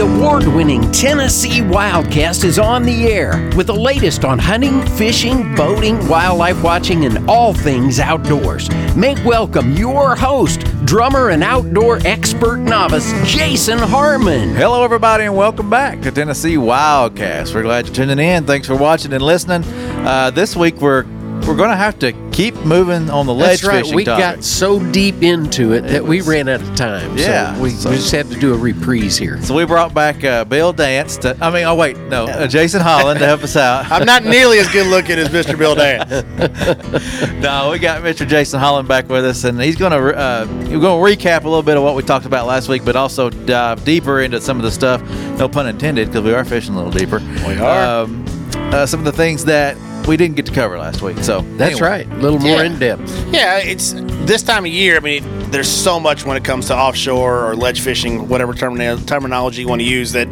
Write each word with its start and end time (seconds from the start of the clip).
The 0.00 0.06
award 0.06 0.46
winning 0.46 0.90
Tennessee 0.92 1.60
Wildcast 1.60 2.44
is 2.44 2.58
on 2.58 2.84
the 2.84 3.08
air 3.08 3.50
with 3.54 3.66
the 3.66 3.74
latest 3.74 4.24
on 4.24 4.38
hunting, 4.38 4.80
fishing, 4.96 5.54
boating, 5.54 6.08
wildlife 6.08 6.62
watching, 6.62 7.04
and 7.04 7.28
all 7.28 7.52
things 7.52 8.00
outdoors. 8.00 8.70
Make 8.96 9.22
welcome 9.26 9.74
your 9.74 10.16
host, 10.16 10.60
drummer 10.86 11.28
and 11.28 11.44
outdoor 11.44 11.98
expert 12.06 12.56
novice, 12.56 13.12
Jason 13.26 13.76
Harmon. 13.76 14.54
Hello, 14.54 14.82
everybody, 14.82 15.24
and 15.24 15.36
welcome 15.36 15.68
back 15.68 16.00
to 16.00 16.10
Tennessee 16.10 16.56
Wildcast. 16.56 17.54
We're 17.54 17.60
glad 17.60 17.84
you're 17.84 17.94
tuning 17.94 18.18
in. 18.18 18.46
Thanks 18.46 18.66
for 18.66 18.76
watching 18.76 19.12
and 19.12 19.22
listening. 19.22 19.64
Uh, 20.06 20.30
this 20.30 20.56
week, 20.56 20.76
we're 20.76 21.04
we're 21.46 21.56
going 21.56 21.70
to 21.70 21.76
have 21.76 21.98
to 22.00 22.12
keep 22.32 22.54
moving 22.64 23.10
on 23.10 23.26
the 23.26 23.34
ledge 23.34 23.62
That's 23.62 23.64
right. 23.64 23.82
fishing 23.82 23.96
We 23.96 24.04
topic. 24.04 24.22
got 24.36 24.44
so 24.44 24.78
deep 24.92 25.22
into 25.22 25.72
it 25.72 25.82
that 25.82 26.04
we 26.04 26.20
ran 26.20 26.48
out 26.48 26.60
of 26.62 26.74
time. 26.76 27.16
Yeah, 27.18 27.54
So 27.54 27.60
we, 27.62 27.70
so- 27.70 27.90
we 27.90 27.96
just 27.96 28.12
had 28.12 28.28
to 28.30 28.38
do 28.38 28.54
a 28.54 28.58
reprise 28.58 29.16
here. 29.16 29.40
so 29.42 29.54
we 29.54 29.64
brought 29.64 29.92
back 29.94 30.22
uh, 30.24 30.44
Bill 30.44 30.72
Dance. 30.72 31.16
To, 31.18 31.36
I 31.40 31.50
mean, 31.50 31.64
oh 31.64 31.74
wait, 31.74 31.96
no, 31.98 32.26
uh, 32.26 32.46
Jason 32.46 32.80
Holland 32.80 33.18
to 33.20 33.26
help 33.26 33.42
us 33.42 33.56
out. 33.56 33.90
I'm 33.90 34.06
not 34.06 34.24
nearly 34.24 34.58
as 34.58 34.68
good 34.68 34.86
looking 34.86 35.18
as 35.18 35.28
Mr. 35.28 35.58
Bill 35.58 35.74
Dance. 35.74 36.10
no, 37.42 37.70
we 37.70 37.78
got 37.78 38.02
Mr. 38.02 38.26
Jason 38.26 38.60
Holland 38.60 38.86
back 38.88 39.08
with 39.08 39.24
us, 39.24 39.44
and 39.44 39.60
he's 39.60 39.76
going 39.76 39.92
to 39.92 39.98
uh, 40.16 40.46
we're 40.70 40.80
going 40.80 41.16
to 41.18 41.24
recap 41.26 41.40
a 41.44 41.48
little 41.48 41.62
bit 41.62 41.76
of 41.76 41.82
what 41.82 41.94
we 41.94 42.02
talked 42.02 42.26
about 42.26 42.46
last 42.46 42.68
week, 42.68 42.84
but 42.84 42.96
also 42.96 43.30
dive 43.30 43.84
deeper 43.84 44.20
into 44.20 44.40
some 44.40 44.56
of 44.56 44.62
the 44.62 44.70
stuff. 44.70 45.02
No 45.38 45.48
pun 45.48 45.66
intended, 45.66 46.08
because 46.08 46.22
we 46.24 46.32
are 46.34 46.44
fishing 46.44 46.74
a 46.74 46.76
little 46.82 46.92
deeper. 46.92 47.18
We 47.46 47.56
are. 47.58 48.02
Um, 48.04 48.24
uh, 48.72 48.86
some 48.86 49.00
of 49.00 49.04
the 49.06 49.12
things 49.12 49.44
that 49.46 49.76
we 50.06 50.16
didn't 50.16 50.36
get 50.36 50.46
to 50.46 50.52
cover 50.52 50.78
last 50.78 51.02
week. 51.02 51.18
So 51.18 51.42
That's 51.56 51.72
anyway. 51.74 51.88
right. 51.88 52.10
A 52.10 52.16
little 52.16 52.38
more 52.38 52.58
Yeah. 52.58 52.64
in 52.64 52.78
depth. 52.78 53.26
Yeah, 53.32 53.58
it's 53.58 53.94
this 54.26 54.42
time 54.42 54.64
of 54.64 54.72
year. 54.72 54.96
I 54.96 55.00
mean, 55.00 55.24
there's 55.50 55.68
so 55.68 55.98
much 56.00 56.24
when 56.24 56.36
it 56.36 56.44
comes 56.44 56.66
to 56.66 56.76
offshore 56.76 57.48
or 57.50 57.56
ledge 57.56 57.80
fishing, 57.80 58.28
whatever 58.28 58.52
termina- 58.54 59.04
terminology 59.06 59.62
you 59.62 59.68
want 59.68 59.80
to 59.80 59.86
use. 59.86 60.12
That 60.12 60.28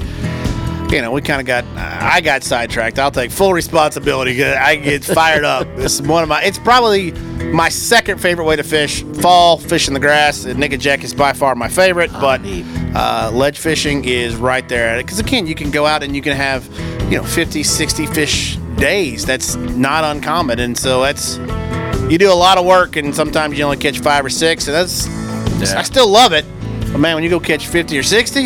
you 0.91 1.03
know, 1.03 1.11
we 1.13 1.21
kind 1.21 1.39
of 1.41 1.47
got. 1.47 1.65
I 1.77 2.21
got 2.23 2.43
sidetracked. 2.43 2.99
I'll 2.99 3.11
take 3.11 3.31
full 3.31 3.53
responsibility. 3.53 4.37
'cause 4.39 4.57
I 4.57 4.77
get 4.77 5.05
fired 5.05 5.45
up. 5.45 5.67
This 5.77 5.95
is 6.01 6.03
one 6.03 6.23
of 6.23 6.29
my. 6.31 6.43
It's 6.43 6.59
probably 6.59 7.13
my 7.53 7.69
second 7.69 8.21
favorite 8.23 8.45
way 8.47 8.57
to 8.57 8.63
fish. 8.63 9.03
Fall 9.21 9.59
fish 9.59 9.87
in 9.89 9.93
the 9.95 10.01
grass. 10.01 10.45
And 10.47 10.59
Nick 10.59 10.73
and 10.73 10.81
Jack 10.81 11.05
is 11.05 11.13
by 11.13 11.35
far 11.35 11.55
my 11.55 11.69
favorite, 11.69 12.11
but 12.13 12.41
neat. 12.43 12.65
uh, 12.95 13.31
ledge 13.35 13.59
fishing 13.59 14.05
is 14.07 14.35
right 14.37 14.67
there. 14.69 14.97
Because 14.97 15.19
again, 15.19 15.47
you 15.47 15.55
can 15.55 15.71
go 15.71 15.85
out 15.85 16.03
and 16.03 16.17
you 16.17 16.23
can 16.23 16.35
have, 16.35 16.67
you 17.11 17.19
know, 17.19 17.23
50, 17.25 17.63
60 17.63 18.07
fish 18.07 18.57
days. 18.79 19.25
That's 19.25 19.55
not 19.57 20.05
uncommon, 20.05 20.59
and 20.61 20.77
so 20.77 21.03
that's 21.03 21.37
you 22.11 22.17
do 22.19 22.33
a 22.33 22.35
lot 22.35 22.57
of 22.57 22.65
work 22.65 22.97
and 22.97 23.15
sometimes 23.15 23.59
you 23.59 23.65
only 23.65 23.77
catch 23.77 23.99
five 23.99 24.25
or 24.25 24.31
six 24.31 24.67
and 24.67 24.75
that's 24.75 25.07
Yeah. 25.61 25.79
i 25.79 25.83
still 25.83 26.09
love 26.09 26.33
it 26.33 26.47
but 26.91 26.97
man 26.99 27.15
when 27.17 27.23
you 27.23 27.29
go 27.29 27.39
catch 27.39 27.67
50 27.67 27.99
or 27.99 28.03
60 28.03 28.45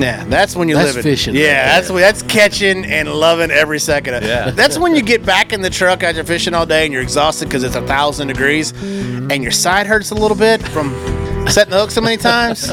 yeah 0.00 0.24
that's 0.24 0.56
when 0.56 0.70
you 0.70 0.74
That's 0.74 0.94
live 0.94 0.96
it 0.96 1.02
fishing 1.02 1.34
yeah 1.34 1.42
right 1.42 1.66
that's 1.66 1.88
there. 1.88 1.94
when 1.96 2.02
that's 2.02 2.22
catching 2.22 2.86
and 2.86 3.12
loving 3.12 3.50
every 3.50 3.78
second 3.78 4.14
of 4.14 4.22
it 4.22 4.28
Yeah. 4.28 4.50
that's 4.52 4.78
when 4.78 4.94
you 4.94 5.02
get 5.02 5.26
back 5.26 5.52
in 5.52 5.60
the 5.60 5.68
truck 5.68 6.02
after 6.02 6.24
fishing 6.24 6.54
all 6.54 6.64
day 6.64 6.84
and 6.84 6.92
you're 6.94 7.02
exhausted 7.02 7.44
because 7.50 7.62
it's 7.62 7.76
a 7.76 7.86
thousand 7.86 8.28
degrees 8.28 8.72
and 8.80 9.42
your 9.42 9.52
side 9.52 9.86
hurts 9.86 10.10
a 10.10 10.14
little 10.14 10.36
bit 10.36 10.62
from 10.68 10.94
setting 11.50 11.70
the 11.70 11.78
hook 11.78 11.90
so 11.90 12.00
many 12.00 12.16
times 12.16 12.68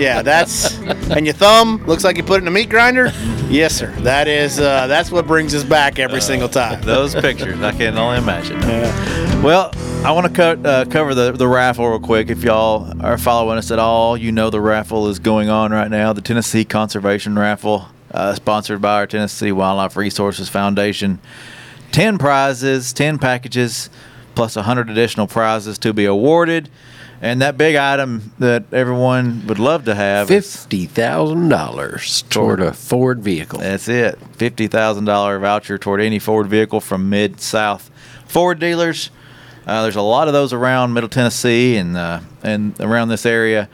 yeah 0.00 0.22
that's 0.22 0.78
and 1.10 1.26
your 1.26 1.34
thumb 1.34 1.84
looks 1.86 2.04
like 2.04 2.16
you 2.16 2.22
put 2.22 2.38
it 2.38 2.42
in 2.42 2.48
a 2.48 2.50
meat 2.50 2.68
grinder 2.68 3.12
yes 3.48 3.74
sir 3.74 3.90
that 4.00 4.28
is 4.28 4.58
uh, 4.60 4.86
that's 4.86 5.10
what 5.10 5.26
brings 5.26 5.54
us 5.54 5.64
back 5.64 5.98
every 5.98 6.20
single 6.20 6.48
time 6.48 6.80
those 6.82 7.14
pictures. 7.14 7.60
I 7.62 7.72
can 7.72 7.96
only 7.98 8.18
imagine. 8.18 8.60
Well, 9.42 9.72
I 10.04 10.12
want 10.12 10.26
to 10.26 10.32
co- 10.32 10.68
uh, 10.68 10.84
cover 10.86 11.14
the, 11.14 11.32
the 11.32 11.48
raffle 11.48 11.88
real 11.88 12.00
quick. 12.00 12.30
If 12.30 12.42
y'all 12.42 12.92
are 13.04 13.18
following 13.18 13.58
us 13.58 13.70
at 13.70 13.78
all, 13.78 14.16
you 14.16 14.32
know 14.32 14.50
the 14.50 14.60
raffle 14.60 15.08
is 15.08 15.18
going 15.18 15.48
on 15.48 15.72
right 15.72 15.90
now. 15.90 16.12
The 16.12 16.20
Tennessee 16.22 16.64
Conservation 16.64 17.38
Raffle, 17.38 17.86
uh, 18.12 18.34
sponsored 18.34 18.80
by 18.80 18.96
our 18.96 19.06
Tennessee 19.06 19.52
Wildlife 19.52 19.96
Resources 19.96 20.48
Foundation. 20.48 21.20
10 21.92 22.18
prizes, 22.18 22.92
10 22.92 23.18
packages, 23.18 23.90
plus 24.34 24.56
100 24.56 24.88
additional 24.90 25.26
prizes 25.26 25.78
to 25.78 25.92
be 25.92 26.04
awarded. 26.04 26.68
And 27.22 27.42
that 27.42 27.58
big 27.58 27.76
item 27.76 28.32
that 28.38 28.72
everyone 28.72 29.46
would 29.46 29.58
love 29.58 29.84
to 29.84 29.94
have 29.94 30.30
is 30.30 30.56
Fifty 30.56 30.86
thousand 30.86 31.50
dollars 31.50 32.22
toward 32.30 32.60
a 32.60 32.72
Ford 32.72 33.20
vehicle. 33.20 33.58
That's 33.58 33.88
it. 33.88 34.18
Fifty 34.36 34.68
thousand 34.68 35.04
dollar 35.04 35.38
voucher 35.38 35.76
toward 35.76 36.00
any 36.00 36.18
Ford 36.18 36.46
vehicle 36.46 36.80
from 36.80 37.10
Mid 37.10 37.40
South 37.40 37.90
Ford 38.26 38.58
dealers. 38.58 39.10
Uh, 39.66 39.82
there's 39.82 39.96
a 39.96 40.02
lot 40.02 40.28
of 40.28 40.32
those 40.32 40.54
around 40.54 40.94
Middle 40.94 41.10
Tennessee 41.10 41.76
and 41.76 41.94
uh, 41.96 42.20
and 42.42 42.78
around 42.80 43.08
this 43.08 43.26
area, 43.26 43.68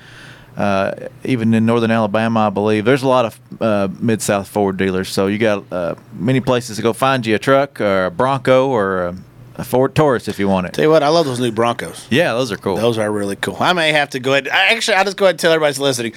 uh, 0.56 0.92
even 1.22 1.54
in 1.54 1.64
Northern 1.64 1.92
Alabama, 1.92 2.48
I 2.48 2.50
believe. 2.50 2.84
There's 2.84 3.04
a 3.04 3.08
lot 3.08 3.26
of 3.26 3.62
uh, 3.62 3.88
Mid 4.00 4.20
South 4.22 4.48
Ford 4.48 4.76
dealers. 4.76 5.08
So 5.08 5.28
you 5.28 5.38
got 5.38 5.72
uh, 5.72 5.94
many 6.14 6.40
places 6.40 6.76
to 6.78 6.82
go 6.82 6.92
find 6.92 7.24
you 7.24 7.36
a 7.36 7.38
truck 7.38 7.80
or 7.80 8.06
a 8.06 8.10
Bronco 8.10 8.68
or 8.68 9.06
a, 9.06 9.16
a 9.58 9.64
Ford 9.64 9.94
Taurus 9.94 10.28
if 10.28 10.38
you 10.38 10.48
want 10.48 10.66
it. 10.66 10.74
tell 10.74 10.84
you 10.84 10.90
what 10.90 11.02
i 11.02 11.08
love 11.08 11.26
those 11.26 11.40
new 11.40 11.50
broncos 11.52 12.06
Yeah, 12.10 12.32
those 12.34 12.52
are 12.52 12.56
cool. 12.56 12.76
Those 12.76 12.98
are 12.98 13.10
really 13.10 13.36
cool. 13.36 13.56
I 13.60 13.72
may 13.72 13.92
have 13.92 14.10
to 14.10 14.20
go 14.20 14.32
ahead. 14.32 14.48
Actually, 14.48 14.96
I'll 14.98 15.04
just 15.04 15.16
go 15.16 15.24
ahead 15.26 15.34
and 15.34 15.40
tell 15.40 15.52
everybody 15.52 15.70
that's 15.72 15.78
listening. 15.80 16.12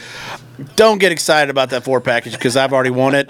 Don't 0.75 0.97
get 0.99 1.11
excited 1.11 1.49
about 1.49 1.69
that 1.71 1.83
Ford 1.83 2.03
package 2.03 2.33
because 2.33 2.55
I've 2.57 2.73
already 2.73 2.89
won 2.89 3.15
it. 3.15 3.29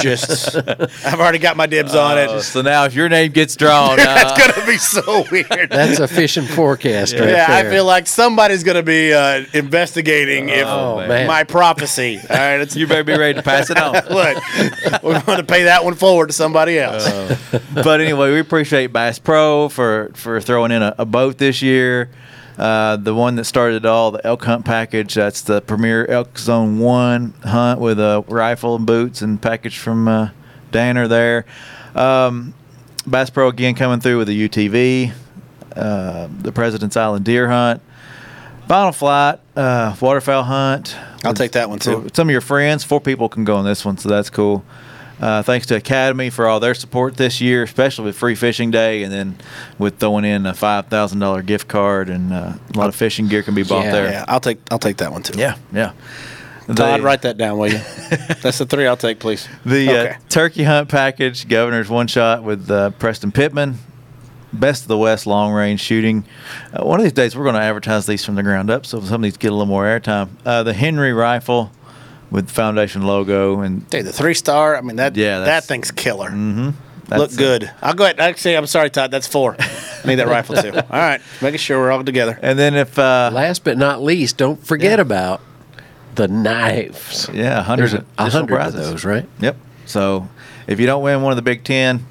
Just, 0.00 0.56
I've 0.56 1.20
already 1.20 1.38
got 1.38 1.56
my 1.56 1.66
dibs 1.66 1.94
on 1.94 2.18
Uh, 2.18 2.36
it. 2.38 2.42
so 2.42 2.62
now 2.62 2.84
if 2.84 2.94
your 2.94 3.08
name 3.08 3.32
gets 3.32 3.56
drawn, 3.56 3.92
uh, 4.00 4.04
That's 4.04 4.54
gonna 4.54 4.66
be 4.66 4.76
so 4.78 5.24
weird. 5.30 5.70
That's 5.70 5.98
a 6.00 6.08
fishing 6.08 6.44
forecast 6.46 7.12
right 7.14 7.20
there. 7.20 7.30
yeah, 7.36 7.46
I 7.48 7.62
there. 7.62 7.72
feel 7.72 7.84
like 7.84 8.06
somebody's 8.06 8.62
gonna 8.64 8.82
be 8.82 9.12
uh, 9.14 9.44
investigating 9.54 10.48
if 10.48 10.66
Oh, 10.66 11.06
man. 11.06 11.26
my 11.26 11.44
prophecy. 11.44 12.18
All 12.28 12.36
right, 12.36 12.60
it's, 12.60 12.76
you 12.76 12.86
better 12.86 13.04
be 13.04 13.16
ready 13.16 13.34
to 13.34 13.42
pass 13.42 13.70
it 13.70 13.78
on. 13.78 13.92
look, 14.10 15.02
we're 15.02 15.20
going 15.22 15.38
to 15.38 15.44
pay 15.44 15.64
that 15.64 15.84
one 15.84 15.94
forward 15.94 16.26
to 16.28 16.32
somebody 16.32 16.78
else. 16.78 17.08
but 17.74 18.00
anyway, 18.00 18.32
we 18.32 18.40
appreciate 18.40 18.88
Bass 18.92 19.18
Pro 19.18 19.68
for 19.68 20.10
for 20.14 20.40
throwing 20.40 20.72
in 20.72 20.82
a, 20.82 20.94
a 20.98 21.04
boat 21.04 21.38
this 21.38 21.62
year. 21.62 22.10
Uh, 22.58 22.96
the 22.96 23.14
one 23.14 23.36
that 23.36 23.44
started 23.44 23.84
it 23.84 23.86
all, 23.86 24.10
the 24.10 24.26
elk 24.26 24.44
hunt 24.44 24.64
package. 24.64 25.14
That's 25.14 25.42
the 25.42 25.60
premier 25.60 26.06
elk 26.06 26.38
zone 26.38 26.78
one 26.78 27.34
hunt 27.44 27.80
with 27.80 28.00
a 28.00 28.24
rifle 28.28 28.76
and 28.76 28.86
boots 28.86 29.20
and 29.20 29.40
package 29.40 29.78
from 29.78 30.08
uh, 30.08 30.30
Danner 30.70 31.06
there. 31.06 31.44
Um, 31.94 32.54
Bass 33.06 33.30
Pro 33.30 33.48
again 33.48 33.74
coming 33.74 34.00
through 34.00 34.18
with 34.18 34.28
a 34.28 34.32
UTV, 34.32 35.12
uh, 35.76 36.28
the 36.40 36.50
President's 36.50 36.96
Island 36.96 37.24
deer 37.24 37.48
hunt, 37.48 37.82
final 38.66 38.92
flight, 38.92 39.38
uh, 39.54 39.94
waterfowl 40.00 40.42
hunt. 40.42 40.96
I'll 41.24 41.34
take 41.34 41.52
that 41.52 41.68
one, 41.68 41.78
too. 41.78 42.08
Some 42.14 42.28
of 42.28 42.32
your 42.32 42.40
friends, 42.40 42.84
four 42.84 43.00
people 43.00 43.28
can 43.28 43.44
go 43.44 43.56
on 43.56 43.64
this 43.64 43.84
one, 43.84 43.98
so 43.98 44.08
that's 44.08 44.30
cool. 44.30 44.64
Uh, 45.20 45.42
thanks 45.42 45.64
to 45.66 45.74
Academy 45.76 46.28
for 46.28 46.46
all 46.46 46.60
their 46.60 46.74
support 46.74 47.16
this 47.16 47.40
year, 47.40 47.62
especially 47.62 48.04
with 48.04 48.18
Free 48.18 48.34
Fishing 48.34 48.70
Day, 48.70 49.02
and 49.02 49.10
then 49.12 49.38
with 49.78 49.98
throwing 49.98 50.24
in 50.26 50.44
a 50.44 50.52
five 50.52 50.86
thousand 50.88 51.20
dollar 51.20 51.40
gift 51.42 51.68
card 51.68 52.10
and 52.10 52.32
uh, 52.32 52.52
a 52.74 52.78
lot 52.78 52.88
of 52.88 52.94
fishing 52.94 53.26
gear 53.26 53.42
can 53.42 53.54
be 53.54 53.62
bought 53.62 53.84
Yeah. 53.84 53.92
there. 53.92 54.10
Yeah, 54.12 54.24
I'll 54.28 54.40
take, 54.40 54.58
I'll 54.70 54.78
take 54.78 54.98
that 54.98 55.10
one 55.12 55.22
too. 55.22 55.38
yeah, 55.38 55.56
yeah. 55.72 55.92
Todd, 56.66 57.00
The- 57.00 57.02
write 57.02 57.22
that 57.22 57.38
down, 57.38 57.56
will 57.58 57.68
you? 57.72 57.78
That's 58.42 58.58
the 58.58 58.66
three 58.66 58.86
I'll 58.86 58.96
take, 58.96 59.18
please. 59.20 59.48
The 59.64 59.88
Okay. 59.88 60.08
uh, 60.10 60.14
turkey 60.28 60.64
hunt 60.64 60.88
package, 60.90 61.48
Governor's 61.48 61.88
one 61.88 62.08
shot 62.08 62.42
with 62.42 62.70
uh, 62.70 62.90
Preston 62.90 63.32
Pittman, 63.32 63.78
best 64.52 64.82
of 64.82 64.88
the 64.88 64.98
West 64.98 65.26
long 65.26 65.52
range 65.52 65.80
shooting. 65.80 66.24
Uh, 66.74 66.84
one 66.84 66.98
of 67.00 67.04
these 67.04 67.12
days, 67.12 67.34
we're 67.36 67.44
going 67.44 67.54
to 67.54 67.60
advertise 67.62 68.04
these 68.06 68.22
from 68.24 68.34
the 68.34 68.42
ground 68.42 68.68
up, 68.68 68.84
so 68.84 69.00
some 69.00 69.14
of 69.16 69.22
these 69.22 69.36
get 69.38 69.48
a 69.48 69.52
little 69.52 69.64
more 69.66 69.84
airtime. 69.84 70.28
Uh, 70.44 70.62
the 70.62 70.74
Henry 70.74 71.12
rifle 71.12 71.70
with 72.30 72.50
Foundation 72.50 73.02
logo 73.02 73.60
and 73.60 73.88
Dude, 73.90 74.04
the 74.06 74.12
three 74.12 74.34
star. 74.34 74.76
I 74.76 74.80
mean 74.80 74.96
that. 74.96 75.16
Yeah, 75.16 75.40
that 75.40 75.64
thing's 75.64 75.90
killer. 75.90 76.30
Mm-hmm. 76.30 76.64
Look 77.08 77.30
that's, 77.30 77.36
uh, 77.36 77.38
good. 77.38 77.70
I'll 77.82 77.94
go 77.94 78.02
ahead. 78.04 78.18
Actually, 78.18 78.56
I'm 78.56 78.66
sorry, 78.66 78.90
Todd. 78.90 79.10
That's 79.12 79.28
four. 79.28 79.56
I 79.60 80.06
need 80.08 80.16
that 80.16 80.26
rifle 80.26 80.56
too. 80.56 80.72
All 80.74 80.82
right, 80.90 81.20
making 81.40 81.58
sure 81.58 81.78
we're 81.78 81.92
all 81.92 82.02
together. 82.02 82.38
And 82.42 82.58
then 82.58 82.74
if 82.74 82.98
uh, 82.98 83.30
Last 83.32 83.62
but 83.64 83.78
not 83.78 84.02
least, 84.02 84.36
don't 84.36 84.64
forget 84.64 84.98
Yeah. 84.98 85.02
about 85.02 85.40
the 86.16 86.26
knives. 86.28 87.28
yeah, 87.32 87.62
hundreds 87.62 87.92
There's 87.92 88.02
of 88.02 88.08
a 88.18 88.22
additional 88.22 88.46
hundred 88.58 88.66
of 88.66 88.72
those, 88.72 89.04
right? 89.04 89.28
Yep. 89.40 89.56
So 89.84 90.28
if 90.66 90.80
you 90.80 90.86
don't 90.86 91.02
win 91.02 91.22
one 91.22 91.30
of 91.32 91.36
the 91.36 91.42
Big 91.42 91.62
Ten, 91.62 92.04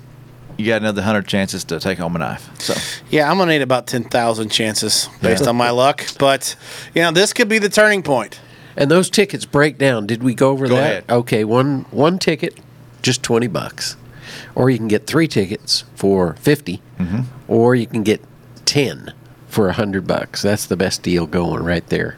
you 0.57 0.65
got 0.67 0.81
another 0.81 1.01
hundred 1.01 1.27
chances 1.27 1.65
to 1.65 1.79
take 1.81 1.97
home 1.97 2.15
a 2.15 2.19
knife. 2.19 2.49
So 2.61 2.73
Yeah, 3.09 3.29
I'm 3.29 3.37
gonna 3.37 3.51
need 3.51 3.61
about 3.61 3.87
ten 3.87 4.05
thousand 4.05 4.47
chances 4.49 5.09
based 5.21 5.43
Yeah. 5.43 5.49
on 5.49 5.57
my 5.57 5.71
luck. 5.71 6.05
But 6.17 6.55
you 6.93 7.01
know, 7.01 7.11
this 7.11 7.33
could 7.33 7.49
be 7.49 7.59
the 7.59 7.67
turning 7.69 8.01
point. 8.03 8.39
And 8.77 8.91
those 8.91 9.09
tickets 9.09 9.45
break 9.45 9.77
down. 9.77 10.05
Did 10.07 10.21
we 10.23 10.33
go 10.33 10.49
over 10.51 10.67
Go 10.67 10.75
that? 10.75 10.81
ahead. 10.81 11.03
Okay, 11.09 11.43
one 11.43 11.85
one 11.91 12.19
ticket, 12.19 12.57
just 13.01 13.23
twenty 13.23 13.47
bucks, 13.47 13.95
or 14.53 14.69
you 14.69 14.77
can 14.77 14.87
get 14.87 15.07
three 15.07 15.27
tickets 15.27 15.83
for 15.95 16.33
50 16.41 16.81
Mm-hmm. 16.99 17.21
or 17.51 17.75
you 17.75 17.87
can 17.87 18.03
get 18.03 18.21
ten 18.65 19.13
for 19.47 19.69
hundred 19.71 20.07
bucks. 20.07 20.41
That's 20.41 20.65
the 20.65 20.77
best 20.77 21.03
deal 21.03 21.25
going 21.27 21.63
right 21.63 21.85
there. 21.89 22.17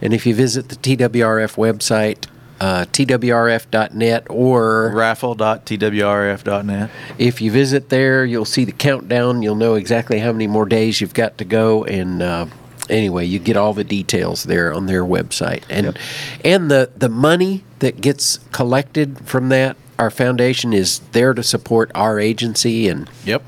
And 0.00 0.14
if 0.14 0.24
you 0.26 0.34
visit 0.34 0.68
the 0.68 0.76
TWRF 0.76 1.56
website, 1.56 2.26
uh, 2.60 2.84
twrf.net, 2.92 4.26
or 4.30 4.92
raffle.twrf.net. 4.94 6.90
if 7.18 7.40
you 7.40 7.50
visit 7.50 7.88
there, 7.88 8.24
you'll 8.24 8.44
see 8.44 8.64
the 8.64 8.72
countdown. 8.72 9.42
You'll 9.42 9.54
know 9.56 9.74
exactly 9.74 10.18
how 10.20 10.32
many 10.32 10.46
more 10.46 10.66
days 10.66 11.00
you've 11.00 11.14
got 11.14 11.38
to 11.38 11.44
go. 11.44 11.84
And 11.84 12.22
uh, 12.22 12.46
anyway, 12.90 13.24
you 13.26 13.38
get 13.38 13.56
all 13.56 13.72
the 13.72 13.84
details 13.84 14.44
there 14.44 14.72
on 14.72 14.86
their 14.86 15.04
website. 15.04 15.62
And 15.68 15.98
and 16.44 16.70
the 16.70 16.90
the 16.96 17.08
money 17.08 17.64
that 17.80 18.00
gets 18.00 18.38
collected 18.52 19.26
from 19.26 19.48
that, 19.50 19.76
our 19.98 20.10
foundation 20.10 20.72
is 20.72 21.00
there 21.12 21.34
to 21.34 21.42
support 21.42 21.90
our 21.94 22.18
agency 22.18 22.88
and 22.88 23.08
Yep. 23.24 23.42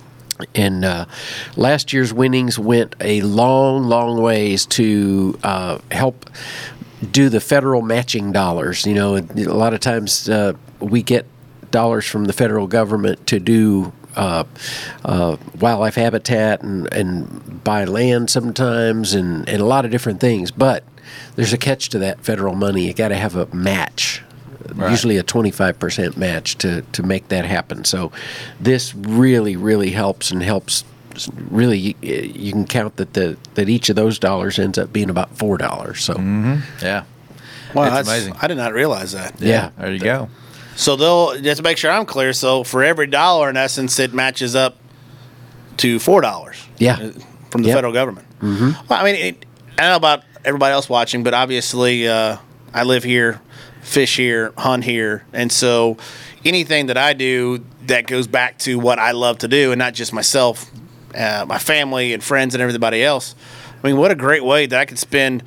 and 0.55 0.85
uh, 0.85 1.07
last 1.57 1.93
year's 1.93 2.13
winnings 2.13 2.59
went 2.59 2.95
a 3.01 3.21
long, 3.23 3.85
long 3.85 4.21
ways 4.21 4.67
to 4.67 5.39
uh, 5.43 5.79
help 5.91 6.29
do 7.11 7.29
the 7.29 7.41
federal 7.41 7.83
matching 7.83 8.33
dollars. 8.33 8.87
You 8.87 8.95
know, 8.95 9.17
a 9.17 9.21
lot 9.55 9.75
of 9.75 9.81
times 9.81 10.29
uh, 10.29 10.53
we 10.81 11.03
get 11.03 11.27
dollars 11.71 12.07
from 12.07 12.25
the 12.25 12.33
federal 12.33 12.67
government 12.67 13.27
to 13.29 13.39
do. 13.41 13.93
Uh, 14.15 14.45
uh, 15.05 15.37
wildlife 15.61 15.95
habitat 15.97 16.63
and, 16.63 16.91
and 16.95 17.56
buy 17.67 17.85
land 17.85 18.31
sometimes 18.31 19.13
and, 19.13 19.49
and 19.49 19.61
a 19.61 19.65
lot 19.67 19.85
of 19.85 19.91
different 19.91 20.21
things. 20.21 20.53
But 20.53 20.85
there's 21.35 21.53
a 21.53 21.59
catch 21.59 21.89
to 21.91 21.99
that 21.99 22.21
federal 22.21 22.55
money. 22.55 22.87
You 22.87 22.95
got 22.95 23.09
to 23.09 23.17
have 23.17 23.35
a 23.35 23.53
match 23.55 24.23
usually 24.91 25.17
a 25.17 25.23
25% 25.23 26.17
match 26.17 26.57
to, 26.59 26.83
to 26.93 27.03
make 27.03 27.29
that 27.29 27.45
happen. 27.45 27.85
So 27.85 28.13
this 28.61 28.95
really, 28.95 29.57
really 29.57 29.91
helps 29.91 30.31
and 30.31 30.43
helps. 30.43 30.85
Really, 31.51 31.79
you, 31.79 31.95
you 32.03 32.53
can 32.53 32.67
count 32.67 32.97
that 32.97 33.15
the 33.15 33.39
that 33.55 33.71
each 33.71 33.89
of 33.89 33.97
those 33.97 34.19
dollars 34.19 34.59
ends 34.59 34.77
up 34.77 34.93
being 34.93 35.09
about 35.09 35.35
four 35.35 35.57
dollars. 35.57 36.05
So 36.05 36.13
mm-hmm. 36.15 36.85
Yeah. 36.85 37.05
Wow, 37.75 37.85
It's 37.85 37.95
that's 37.95 38.09
amazing. 38.09 38.35
I 38.41 38.47
did 38.49 38.59
not 38.59 38.75
realize 38.75 39.13
that. 39.13 39.41
yeah, 39.41 39.71
There 39.79 39.93
you 39.93 39.99
go. 39.99 40.29
So 40.77 40.95
they'll 40.97 41.41
just 41.41 41.57
to 41.57 41.63
make 41.63 41.79
sure 41.79 41.91
I'm 41.91 42.05
clear. 42.05 42.35
So 42.35 42.65
for 42.65 42.85
every 42.85 43.07
dollar, 43.07 43.49
in 43.49 43.57
essence, 43.57 43.99
it 43.99 44.13
matches 44.13 44.55
up 44.55 44.77
to 45.79 45.99
four 45.99 46.21
dollars. 46.21 46.63
Yeah. 46.77 47.13
From 47.51 47.63
the 47.63 47.69
Yep. 47.69 47.77
federal 47.77 47.93
government. 47.93 48.27
Mm-hmm. 48.41 48.71
Well, 48.89 49.01
I 49.01 49.05
mean, 49.05 49.15
it, 49.15 49.47
I 49.79 49.83
don't 49.83 49.91
know 49.91 49.97
about 49.97 50.23
everybody 50.45 50.73
else 50.73 50.89
watching, 50.89 51.23
but 51.23 51.35
obviously, 51.35 52.07
uh, 52.09 52.37
I 52.75 52.83
live 52.85 53.05
here, 53.05 53.41
fish 53.83 54.17
here, 54.17 54.53
hunt 54.59 54.85
here, 54.85 55.25
and 55.33 55.51
so 55.51 55.97
anything 56.45 56.87
that 56.87 56.97
I 56.99 57.13
do 57.13 57.65
that 57.87 58.07
goes 58.07 58.27
back 58.27 58.59
to 58.61 58.79
what 58.79 58.99
I 58.99 59.13
love 59.13 59.39
to 59.39 59.49
do, 59.49 59.73
and 59.73 59.79
not 59.79 59.95
just 59.95 60.13
myself, 60.13 60.71
uh, 61.17 61.45
my 61.49 61.59
family 61.59 62.13
and 62.13 62.23
friends 62.23 62.55
and 62.55 62.63
everybody 62.63 63.03
else. 63.03 63.35
I 63.83 63.87
mean, 63.87 63.97
what 63.97 64.11
a 64.11 64.15
great 64.17 64.45
way 64.45 64.67
that 64.67 64.79
I 64.81 64.85
could 64.85 64.99
spend. 64.99 65.43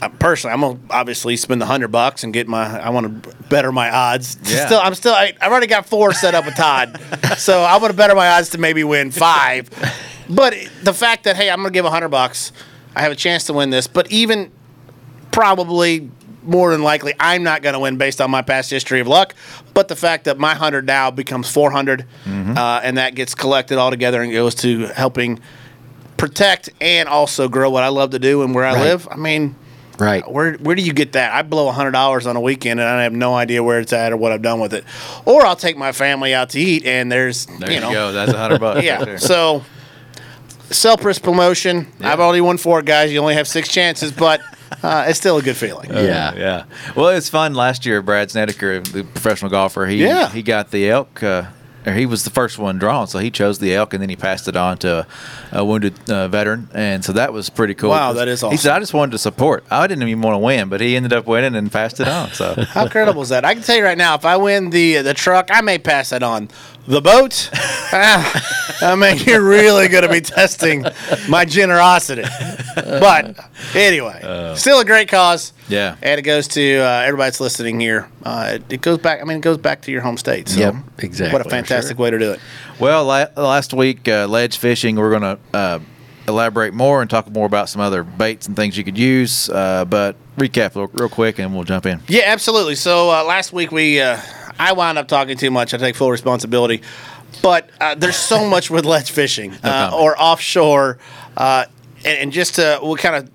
Uh, 0.00 0.08
personally, 0.08 0.54
I'm 0.54 0.60
gonna 0.60 0.78
obviously 0.90 1.36
spend 1.36 1.60
the 1.60 1.66
hundred 1.66 1.88
bucks 1.88 2.22
and 2.22 2.32
get 2.32 2.46
my. 2.46 2.80
I 2.80 2.90
want 2.90 3.22
to 3.24 3.34
better 3.48 3.72
my 3.72 3.90
odds. 3.90 4.38
Yeah. 4.44 4.66
Still, 4.66 4.80
I'm 4.80 4.94
still. 4.94 5.12
I, 5.12 5.34
I've 5.40 5.50
already 5.50 5.66
got 5.66 5.86
four 5.86 6.12
set 6.14 6.34
up 6.36 6.44
with 6.46 6.54
Todd, 6.54 7.00
so 7.36 7.60
I 7.62 7.76
want 7.78 7.90
to 7.90 7.96
better 7.96 8.14
my 8.14 8.28
odds 8.28 8.50
to 8.50 8.58
maybe 8.58 8.84
win 8.84 9.10
five. 9.10 9.68
But 10.28 10.54
the 10.82 10.92
fact 10.94 11.24
that 11.24 11.36
hey, 11.36 11.50
I'm 11.50 11.58
gonna 11.58 11.70
give 11.70 11.84
a 11.84 11.90
hundred 11.90 12.08
bucks, 12.08 12.52
I 12.94 13.02
have 13.02 13.12
a 13.12 13.16
chance 13.16 13.44
to 13.44 13.52
win 13.52 13.70
this. 13.70 13.86
But 13.86 14.10
even 14.10 14.50
probably 15.30 16.10
more 16.42 16.70
than 16.70 16.82
likely, 16.82 17.12
I'm 17.20 17.42
not 17.42 17.60
going 17.62 17.74
to 17.74 17.78
win 17.78 17.98
based 17.98 18.20
on 18.22 18.30
my 18.30 18.40
past 18.40 18.70
history 18.70 19.00
of 19.00 19.06
luck. 19.06 19.34
But 19.74 19.88
the 19.88 19.96
fact 19.96 20.24
that 20.24 20.38
my 20.38 20.54
hundred 20.54 20.86
now 20.86 21.10
becomes 21.10 21.50
400, 21.50 22.06
uh, 22.26 22.80
and 22.82 22.96
that 22.96 23.14
gets 23.14 23.34
collected 23.34 23.76
all 23.76 23.90
together 23.90 24.22
and 24.22 24.32
goes 24.32 24.54
to 24.56 24.86
helping 24.86 25.40
protect 26.16 26.70
and 26.80 27.08
also 27.08 27.48
grow 27.48 27.70
what 27.70 27.82
I 27.84 27.88
love 27.88 28.10
to 28.10 28.18
do 28.18 28.42
and 28.42 28.54
where 28.54 28.64
I 28.64 28.72
Right. 28.74 28.82
live. 28.84 29.06
I 29.10 29.16
mean, 29.16 29.54
right. 29.98 30.28
where 30.30 30.54
where 30.54 30.74
do 30.74 30.82
you 30.82 30.92
get 30.92 31.12
that? 31.12 31.32
I 31.32 31.42
blow 31.42 31.70
hundred 31.70 31.92
dollars 31.92 32.26
on 32.26 32.34
a 32.34 32.40
weekend 32.40 32.80
and 32.80 32.88
I 32.88 33.02
have 33.04 33.12
no 33.12 33.34
idea 33.34 33.62
where 33.62 33.78
it's 33.78 33.92
at 33.92 34.12
or 34.12 34.16
what 34.16 34.32
I've 34.32 34.42
done 34.42 34.58
with 34.58 34.72
it. 34.74 34.84
Or 35.26 35.44
I'll 35.46 35.54
take 35.56 35.76
my 35.76 35.92
family 35.92 36.34
out 36.34 36.50
to 36.50 36.60
eat 36.60 36.84
and 36.86 37.12
there's 37.12 37.46
There 37.46 37.68
you 37.68 37.74
you, 37.76 37.80
know 37.82 37.92
go. 37.92 38.12
That's 38.12 38.32
a 38.32 38.38
hundred 38.38 38.60
bucks. 38.60 38.76
right 38.76 38.84
yeah. 38.84 39.04
there. 39.04 39.18
So 39.18 39.62
self 40.70 41.00
promotion. 41.22 41.86
I've 42.00 42.20
already 42.20 42.40
won 42.40 42.58
four 42.58 42.82
guys. 42.82 43.12
You 43.12 43.20
only 43.20 43.34
have 43.34 43.48
six 43.48 43.68
chances, 43.68 44.12
but 44.12 44.40
uh, 44.82 45.06
it's 45.08 45.18
still 45.18 45.38
a 45.38 45.42
good 45.42 45.56
feeling. 45.56 45.90
Yeah. 45.90 46.34
yeah. 46.34 46.64
Well, 46.94 47.08
it's 47.08 47.28
fun. 47.28 47.54
Last 47.54 47.86
year, 47.86 48.02
Brandt 48.02 48.30
Snedeker, 48.30 48.80
the 48.80 49.04
professional 49.04 49.50
golfer, 49.50 49.86
he 49.86 50.04
Yeah. 50.04 50.28
he 50.30 50.42
got 50.42 50.70
the 50.70 50.88
elk. 50.90 51.22
Uh, 51.22 51.44
or 51.86 51.92
he 51.92 52.06
was 52.06 52.24
the 52.24 52.30
first 52.30 52.58
one 52.58 52.76
drawn, 52.76 53.06
so 53.06 53.18
he 53.18 53.30
chose 53.30 53.60
the 53.60 53.72
elk, 53.74 53.94
and 53.94 54.02
then 54.02 54.10
he 54.10 54.16
passed 54.16 54.48
it 54.48 54.56
on 54.56 54.78
to 54.78 55.06
a, 55.52 55.58
a 55.60 55.64
wounded 55.64 55.94
uh, 56.10 56.28
veteran, 56.28 56.68
and 56.74 57.04
so 57.04 57.12
that 57.12 57.32
was 57.32 57.48
pretty 57.48 57.72
cool. 57.74 57.90
Wow, 57.90 58.12
that 58.14 58.28
is 58.28 58.42
awesome! 58.42 58.50
He 58.50 58.56
said, 58.58 58.72
"I 58.72 58.80
just 58.80 58.92
wanted 58.92 59.12
to 59.12 59.18
support. 59.18 59.64
I 59.70 59.86
didn't 59.86 60.06
even 60.06 60.20
want 60.20 60.34
to 60.34 60.38
win, 60.38 60.68
but 60.68 60.80
he 60.80 60.96
ended 60.96 61.12
up 61.12 61.26
winning 61.26 61.54
and 61.54 61.70
passed 61.70 62.00
it 62.00 62.08
on." 62.08 62.30
So 62.32 62.54
How 62.70 62.82
incredible 62.84 63.22
is 63.22 63.28
that? 63.30 63.44
I 63.44 63.54
can 63.54 63.62
tell 63.62 63.76
you 63.76 63.84
right 63.84 63.96
now, 63.96 64.16
if 64.16 64.24
I 64.24 64.36
win 64.36 64.70
the 64.70 64.98
the 65.02 65.14
truck, 65.14 65.48
I 65.50 65.60
may 65.60 65.78
pass 65.78 66.10
that 66.10 66.22
on. 66.22 66.48
The 66.88 67.02
boat, 67.02 67.50
ah, 67.52 68.78
I 68.80 68.94
mean, 68.94 69.18
you're 69.26 69.42
really 69.46 69.88
going 69.88 70.04
to 70.04 70.08
be 70.08 70.22
testing 70.22 70.86
my 71.28 71.44
generosity. 71.44 72.22
But 72.74 73.38
anyway, 73.74 74.54
still 74.56 74.80
a 74.80 74.86
great 74.86 75.08
cause. 75.10 75.52
Yeah. 75.68 75.96
and 76.02 76.18
it 76.18 76.22
goes 76.22 76.48
to 76.48 76.78
uh, 76.78 77.02
everybody 77.04 77.26
that's 77.26 77.40
listening 77.40 77.78
here. 77.78 78.08
Uh, 78.22 78.52
it, 78.54 78.72
it 78.72 78.80
goes 78.80 78.98
back. 78.98 79.20
I 79.20 79.24
mean, 79.24 79.36
it 79.36 79.42
goes 79.42 79.58
back 79.58 79.82
to 79.82 79.92
your 79.92 80.00
home 80.00 80.16
state. 80.16 80.48
So 80.48 80.60
Yep, 80.60 80.74
exactly. 81.00 81.38
What 81.38 81.46
a 81.46 81.50
fantastic 81.50 81.98
way 81.98 82.10
to 82.10 82.18
do 82.18 82.32
it. 82.32 82.40
Well, 82.80 83.04
la- 83.04 83.26
last 83.36 83.74
week, 83.74 84.08
uh, 84.08 84.26
ledge 84.26 84.56
fishing, 84.56 84.96
we're 84.96 85.10
going 85.10 85.36
to 85.36 85.38
uh, 85.52 85.78
elaborate 86.26 86.72
more 86.72 87.02
and 87.02 87.10
talk 87.10 87.30
more 87.30 87.44
about 87.44 87.68
some 87.68 87.82
other 87.82 88.02
baits 88.02 88.46
and 88.46 88.56
things 88.56 88.78
you 88.78 88.84
could 88.84 88.96
use. 88.96 89.50
Uh, 89.50 89.84
but 89.84 90.16
recap 90.38 90.74
real, 90.74 90.86
real 90.94 91.10
quick 91.10 91.38
and 91.38 91.54
we'll 91.54 91.64
jump 91.64 91.84
in. 91.84 92.00
Yeah, 92.08 92.22
absolutely. 92.26 92.76
So 92.76 93.10
uh, 93.10 93.24
last 93.24 93.52
week 93.52 93.72
we, 93.72 94.00
uh, 94.00 94.18
I 94.58 94.72
wound 94.72 94.98
up 94.98 95.08
talking 95.08 95.36
too 95.36 95.50
much. 95.50 95.74
I 95.74 95.76
take 95.78 95.94
full 95.94 96.10
responsibility. 96.10 96.82
But 97.42 97.70
uh, 97.80 97.94
there's 97.94 98.16
so 98.16 98.46
much 98.46 98.70
with 98.70 98.84
ledge 98.84 99.10
fishing 99.10 99.52
uh, 99.52 99.58
comment. 99.60 100.02
or 100.02 100.20
offshore, 100.20 100.98
uh, 101.36 101.66
and, 102.04 102.18
and 102.18 102.32
just 102.32 102.56
to 102.56 102.80
we 102.82 102.96
kind 102.96 103.16
of 103.16 103.30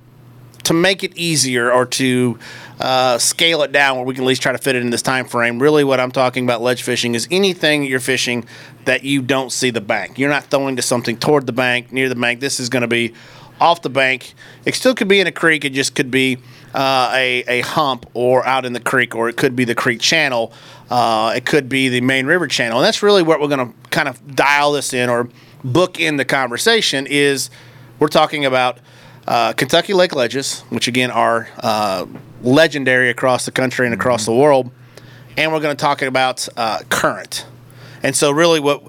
to 0.63 0.73
make 0.73 1.03
it 1.03 1.15
easier 1.15 1.71
or 1.71 1.85
to 1.85 2.39
uh, 2.79 3.17
scale 3.17 3.61
it 3.63 3.71
down 3.71 3.97
where 3.97 4.05
we 4.05 4.13
can 4.13 4.23
at 4.23 4.27
least 4.27 4.41
try 4.41 4.51
to 4.51 4.57
fit 4.57 4.75
it 4.75 4.81
in 4.81 4.89
this 4.89 5.01
time 5.01 5.25
frame. 5.25 5.61
Really, 5.61 5.83
what 5.83 5.99
I'm 5.99 6.11
talking 6.11 6.43
about 6.43 6.61
ledge 6.61 6.81
fishing 6.81 7.15
is 7.15 7.27
anything 7.31 7.83
you're 7.83 7.99
fishing 7.99 8.45
that 8.85 9.03
you 9.03 9.21
don't 9.21 9.51
see 9.51 9.69
the 9.69 9.81
bank. 9.81 10.17
You're 10.17 10.29
not 10.29 10.45
throwing 10.45 10.75
to 10.77 10.81
something 10.81 11.17
toward 11.17 11.45
the 11.45 11.53
bank, 11.53 11.91
near 11.91 12.09
the 12.09 12.15
bank. 12.15 12.39
This 12.39 12.59
is 12.59 12.69
going 12.69 12.81
to 12.81 12.87
be 12.87 13.13
off 13.61 13.81
the 13.81 13.89
bank. 13.89 14.33
It 14.65 14.75
still 14.75 14.95
could 14.95 15.07
be 15.07 15.19
in 15.19 15.27
a 15.27 15.31
creek. 15.31 15.63
It 15.63 15.73
just 15.73 15.95
could 15.95 16.11
be 16.11 16.39
uh, 16.73 17.11
a, 17.13 17.43
a 17.47 17.61
hump 17.61 18.09
or 18.13 18.45
out 18.45 18.65
in 18.65 18.73
the 18.73 18.79
creek, 18.79 19.15
or 19.15 19.29
it 19.29 19.37
could 19.37 19.55
be 19.55 19.65
the 19.65 19.75
creek 19.75 20.01
channel. 20.01 20.51
Uh, 20.93 21.33
it 21.35 21.43
could 21.43 21.67
be 21.67 21.89
the 21.89 22.01
main 22.01 22.27
river 22.27 22.45
channel. 22.45 22.77
And 22.77 22.85
that's 22.85 23.01
really 23.01 23.23
what 23.23 23.41
we're 23.41 23.47
going 23.47 23.67
to 23.67 23.89
kind 23.89 24.07
of 24.07 24.35
dial 24.35 24.73
this 24.73 24.93
in 24.93 25.09
or 25.09 25.27
book 25.63 25.99
in 25.99 26.17
the 26.17 26.23
conversation 26.23 27.07
is 27.07 27.49
we're 27.97 28.09
talking 28.09 28.45
about 28.45 28.77
uh, 29.27 29.53
Kentucky 29.53 29.95
Lake 29.95 30.13
ledges, 30.13 30.59
which 30.69 30.87
again 30.87 31.09
are 31.09 31.49
uh, 31.57 32.05
legendary 32.43 33.09
across 33.09 33.45
the 33.45 33.51
country 33.51 33.87
and 33.87 33.95
across 33.95 34.25
the 34.25 34.35
world. 34.35 34.69
And 35.35 35.51
we're 35.51 35.61
going 35.61 35.75
to 35.75 35.81
talk 35.81 36.03
about 36.03 36.47
uh, 36.57 36.81
current. 36.89 37.47
And 38.03 38.15
so, 38.15 38.29
really, 38.29 38.59
what 38.59 38.83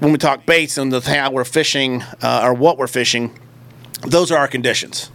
when 0.00 0.12
we 0.12 0.18
talk 0.18 0.44
baits 0.44 0.76
and 0.76 0.92
the 0.92 1.00
how 1.00 1.30
we're 1.30 1.44
fishing 1.44 2.02
uh, 2.20 2.42
or 2.44 2.52
what 2.52 2.76
we're 2.76 2.86
fishing, 2.86 3.38
those 4.02 4.30
are 4.30 4.36
our 4.36 4.48
conditions. 4.48 5.10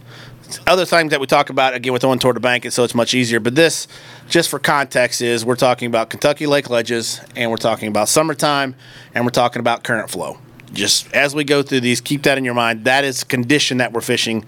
Other 0.66 0.84
things 0.84 1.10
that 1.10 1.20
we 1.20 1.26
talk 1.26 1.50
about 1.50 1.74
again 1.74 1.92
with 1.92 2.02
throwing 2.02 2.18
toward 2.18 2.36
the 2.36 2.40
bank, 2.40 2.64
and 2.64 2.72
so 2.72 2.84
it's 2.84 2.94
much 2.94 3.14
easier. 3.14 3.40
But 3.40 3.54
this, 3.54 3.88
just 4.28 4.48
for 4.48 4.58
context, 4.58 5.20
is 5.20 5.44
we're 5.44 5.56
talking 5.56 5.86
about 5.86 6.10
Kentucky 6.10 6.46
Lake 6.46 6.70
ledges, 6.70 7.20
and 7.34 7.50
we're 7.50 7.56
talking 7.56 7.88
about 7.88 8.08
summertime, 8.08 8.74
and 9.14 9.24
we're 9.24 9.30
talking 9.30 9.60
about 9.60 9.82
current 9.84 10.10
flow. 10.10 10.38
Just 10.72 11.12
as 11.12 11.34
we 11.34 11.44
go 11.44 11.62
through 11.62 11.80
these, 11.80 12.00
keep 12.00 12.22
that 12.24 12.38
in 12.38 12.44
your 12.44 12.54
mind. 12.54 12.84
That 12.84 13.04
is 13.04 13.24
condition 13.24 13.78
that 13.78 13.92
we're 13.92 14.00
fishing. 14.00 14.44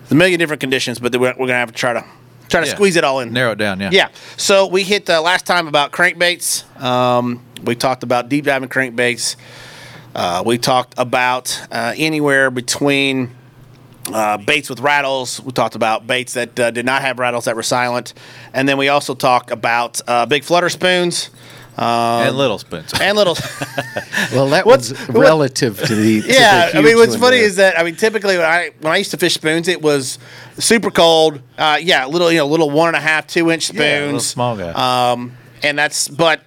There's 0.00 0.12
a 0.12 0.14
million 0.14 0.38
different 0.38 0.60
conditions, 0.60 0.98
but 0.98 1.12
we're, 1.14 1.30
we're 1.38 1.46
gonna 1.46 1.54
have 1.54 1.72
to 1.72 1.74
try 1.74 1.92
to 1.94 2.04
try 2.48 2.60
to 2.60 2.66
Yeah. 2.66 2.74
squeeze 2.74 2.96
it 2.96 3.04
all 3.04 3.20
in. 3.20 3.32
Narrow 3.32 3.52
it 3.52 3.58
down, 3.58 3.80
yeah. 3.80 3.90
Yeah. 3.92 4.08
So 4.36 4.66
we 4.66 4.82
hit 4.82 5.08
uh, 5.08 5.22
last 5.22 5.46
time 5.46 5.68
about 5.68 5.90
crankbaits. 5.92 6.64
Um, 6.82 7.42
we 7.64 7.74
talked 7.74 8.02
about 8.02 8.28
deep 8.28 8.44
diving 8.44 8.68
crankbaits. 8.68 9.36
Uh, 10.14 10.42
we 10.44 10.58
talked 10.58 10.92
about 10.98 11.58
uh, 11.70 11.94
anywhere 11.96 12.50
between 12.50 13.30
uh, 14.06 14.36
baits 14.38 14.68
with 14.70 14.80
rattles. 14.80 15.40
We 15.40 15.52
talked 15.52 15.74
about 15.74 16.06
baits 16.06 16.34
that 16.34 16.58
uh, 16.58 16.70
did 16.70 16.86
not 16.86 17.02
have 17.02 17.18
rattles 17.18 17.44
that 17.44 17.56
were 17.56 17.62
silent, 17.62 18.14
and 18.52 18.68
then 18.68 18.78
we 18.78 18.88
also 18.88 19.14
talked 19.14 19.50
about 19.50 20.00
uh, 20.08 20.26
big 20.26 20.44
flutter 20.44 20.68
spoons 20.68 21.30
and 21.76 22.36
little 22.36 22.58
spoons. 22.58 22.92
and 23.00 23.16
little. 23.16 23.36
Well, 24.32 24.48
that 24.50 24.64
What's- 24.66 24.90
was 24.90 25.08
what- 25.08 25.18
relative 25.22 25.76
to 25.78 25.94
the. 25.94 26.20
to 26.22 26.26
the 26.26 26.32
yeah, 26.34 26.70
I 26.74 26.80
mean, 26.80 26.96
what's 26.96 27.16
funny 27.16 27.38
there. 27.38 27.46
is 27.46 27.56
that 27.56 27.78
I 27.78 27.82
mean, 27.82 27.96
typically 27.96 28.36
when 28.38 28.46
I 28.46 28.70
when 28.80 28.92
I 28.92 28.96
used 28.96 29.10
to 29.10 29.16
fish 29.18 29.34
spoons, 29.34 29.68
it 29.68 29.82
was 29.82 30.18
super 30.58 30.90
cold. 30.90 31.40
Uh, 31.58 31.78
yeah, 31.82 32.06
little 32.06 32.30
you 32.32 32.38
know, 32.38 32.46
little 32.46 32.70
one 32.70 32.88
and 32.88 32.96
a 32.96 33.00
half, 33.00 33.26
two 33.26 33.50
inch 33.50 33.64
spoons. 33.64 33.80
Yeah, 33.80 34.00
a 34.00 34.06
little 34.06 34.20
small 34.20 34.56
guy. 34.56 34.72
Um, 35.12 35.32
and 35.62 35.78
that's 35.78 36.08
but 36.08 36.40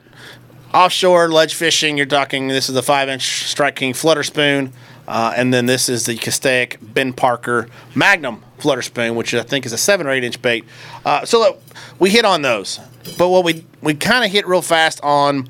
offshore 0.74 1.30
ledge 1.30 1.54
fishing. 1.54 1.98
You're 1.98 2.06
talking. 2.06 2.48
This 2.48 2.70
is 2.70 2.76
a 2.76 2.82
five 2.84 3.10
inch 3.10 3.46
Strike 3.50 3.76
King 3.76 3.94
flutter 3.94 4.24
spoon, 4.24 4.74
uh, 5.08 5.34
and 5.36 5.54
then 5.54 5.66
this 5.66 5.90
is 5.90 6.06
the 6.06 6.16
Castaic 6.18 6.78
Ben 6.82 7.14
Parker 7.14 7.68
Magnum 7.94 8.44
flutter 8.58 8.82
spoon, 8.82 9.16
which 9.16 9.34
I 9.34 9.44
think 9.44 9.66
is 9.66 9.74
a 9.74 9.78
seven 9.78 10.08
or 10.08 10.12
eight 10.12 10.24
inch 10.24 10.42
bait. 10.42 10.66
Uh, 11.06 11.26
so 11.26 11.40
look, 11.40 11.62
we 12.00 12.10
hit 12.10 12.26
on 12.26 12.42
those, 12.42 12.80
but 13.18 13.30
what 13.30 13.44
we 13.44 13.66
we 13.82 13.94
kind 13.94 14.26
of 14.26 14.32
hit 14.32 14.48
real 14.48 14.62
fast 14.62 15.00
on. 15.04 15.50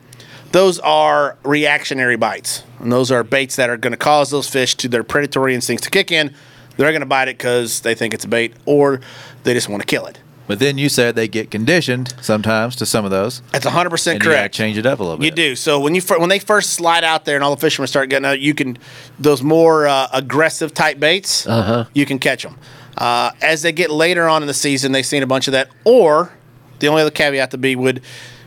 Those 0.51 0.79
are 0.79 1.37
reactionary 1.43 2.15
bites, 2.15 2.63
and 2.79 2.89
those 2.89 3.11
are 3.11 3.25
baits 3.25 3.57
that 3.57 3.69
are 3.69 3.75
going 3.75 3.91
to 3.91 3.97
cause 3.97 4.29
those 4.29 4.47
fish 4.47 4.73
to 4.75 4.87
their 4.87 5.03
predatory 5.03 5.53
instincts 5.53 5.83
to 5.83 5.89
kick 5.89 6.13
in. 6.13 6.33
They're 6.77 6.91
going 6.91 7.01
to 7.01 7.05
bite 7.05 7.27
it 7.27 7.37
because 7.37 7.81
they 7.81 7.93
think 7.93 8.13
it's 8.13 8.23
a 8.23 8.29
bait, 8.29 8.53
or 8.65 9.01
they 9.43 9.53
just 9.53 9.67
want 9.67 9.81
to 9.81 9.87
kill 9.87 10.05
it. 10.05 10.19
But 10.47 10.59
then 10.59 10.77
you 10.77 10.89
said 10.89 11.15
they 11.15 11.27
get 11.27 11.49
conditioned 11.49 12.13
sometimes 12.21 12.75
to 12.77 12.85
some 12.85 13.03
of 13.05 13.11
those. 13.11 13.41
That's 13.51 13.65
100 13.65 13.89
percent 13.89 14.15
and 14.15 14.23
you 14.23 14.29
gotta 14.29 14.41
correct. 14.41 14.55
change 14.55 14.77
it 14.77 14.85
up 14.85 14.99
a 14.99 15.03
little 15.03 15.17
bit. 15.17 15.25
You 15.25 15.31
do. 15.31 15.55
So 15.55 15.79
when 15.79 15.95
you 15.95 16.01
fir- 16.01 16.19
when 16.19 16.29
they 16.29 16.39
first 16.39 16.71
slide 16.73 17.03
out 17.03 17.25
there 17.25 17.35
and 17.35 17.43
all 17.43 17.55
the 17.55 17.61
fishermen 17.61 17.87
start 17.87 18.09
getting 18.09 18.25
out, 18.25 18.39
you 18.39 18.53
can 18.53 18.77
those 19.19 19.41
more 19.41 19.87
uh, 19.87 20.07
aggressive 20.13 20.73
type 20.73 20.99
baits. 20.99 21.47
Uh-huh. 21.47 21.85
You 21.93 22.05
can 22.05 22.19
catch 22.19 22.43
them. 22.43 22.57
Uh, 22.97 23.31
as 23.41 23.61
they 23.61 23.71
get 23.71 23.89
later 23.89 24.27
on 24.29 24.41
in 24.43 24.47
the 24.47 24.53
season, 24.53 24.91
they've 24.91 25.05
seen 25.05 25.23
a 25.23 25.27
bunch 25.27 25.47
of 25.47 25.51
that. 25.53 25.69
Or 25.83 26.31
the 26.79 26.87
only 26.87 27.01
other 27.01 27.11
caveat 27.11 27.51
to 27.51 27.57
be 27.57 27.75
would 27.75 28.01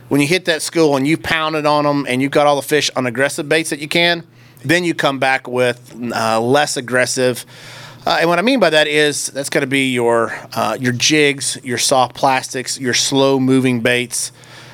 when 0.07 0.21
you 0.21 0.27
hit 0.27 0.45
that 0.45 0.61
school 0.61 0.95
and 0.95 1.07
you 1.07 1.17
pounded 1.17 1.65
on 1.65 1.83
them 1.83 2.05
and 2.07 2.21
you've 2.21 2.31
got 2.31 2.47
all 2.47 2.55
the 2.55 2.61
fish 2.67 2.89
on 2.95 3.05
aggressive 3.05 3.47
baits 3.47 3.69
that 3.69 3.79
you 3.79 3.87
can, 3.87 4.25
then 4.63 4.83
you 4.83 4.93
come 4.93 5.19
back 5.19 5.47
with 5.47 5.95
uh, 6.13 6.39
less 6.39 6.77
aggressive. 6.77 7.45
Uh, 8.09 8.17
and 8.21 8.27
what 8.27 8.39
I 8.39 8.41
mean 8.41 8.59
by 8.59 8.71
that 8.71 8.87
is 8.87 9.27
that's 9.27 9.51
going 9.51 9.61
to 9.61 9.67
be 9.67 9.91
your 9.91 10.33
uh, 10.53 10.75
your 10.81 10.93
jigs, 10.93 11.59
your 11.63 11.77
soft 11.77 12.15
plastics, 12.15 12.79
your 12.79 12.95
slow 12.95 13.39
moving 13.39 13.81
baits. 13.81 14.31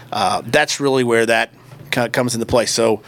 Uh, 0.10 0.42
that's 0.46 0.80
really 0.80 1.04
where 1.04 1.26
that 1.26 1.52
kind 1.92 2.06
of 2.08 2.14
comes 2.14 2.34
into 2.34 2.46
play. 2.46 2.66
So 2.66 3.02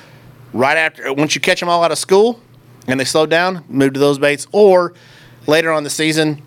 right 0.52 0.76
after 0.76 1.14
once 1.14 1.34
you 1.34 1.40
catch 1.40 1.62
them 1.62 1.70
all 1.70 1.82
out 1.82 1.94
of 1.94 1.98
school 1.98 2.42
and 2.88 3.00
they 3.00 3.06
slow 3.06 3.26
down, 3.26 3.64
move 3.70 3.94
to 3.94 4.02
those 4.02 4.20
baits. 4.20 4.48
Or 4.52 4.94
later 5.48 5.72
on 5.72 5.86
the 5.86 5.90
season, 5.90 6.42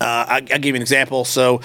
uh, 0.00 0.04
I, 0.04 0.34
I'll 0.50 0.58
give 0.58 0.64
you 0.64 0.74
an 0.74 0.82
example. 0.82 1.24
So 1.24 1.60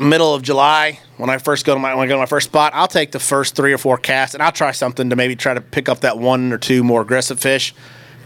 middle 0.00 0.34
of 0.34 0.42
July, 0.42 0.98
when 1.16 1.30
I 1.30 1.38
first 1.38 1.64
go 1.64 1.74
to 1.74 1.80
my 1.80 1.94
when 1.94 2.06
I 2.06 2.08
go 2.08 2.14
to 2.14 2.18
my 2.18 2.26
first 2.26 2.48
spot, 2.48 2.72
I'll 2.74 2.88
take 2.88 3.12
the 3.12 3.20
first 3.20 3.54
three 3.54 3.72
or 3.72 3.78
four 3.78 3.98
casts 3.98 4.34
and 4.34 4.42
I'll 4.42 4.50
try 4.50 4.72
something 4.72 5.10
to 5.10 5.14
maybe 5.14 5.36
try 5.36 5.54
to 5.54 5.60
pick 5.60 5.88
up 5.88 6.00
that 6.00 6.18
one 6.18 6.52
or 6.52 6.58
two 6.58 6.82
more 6.82 7.02
aggressive 7.02 7.38
fish. 7.38 7.72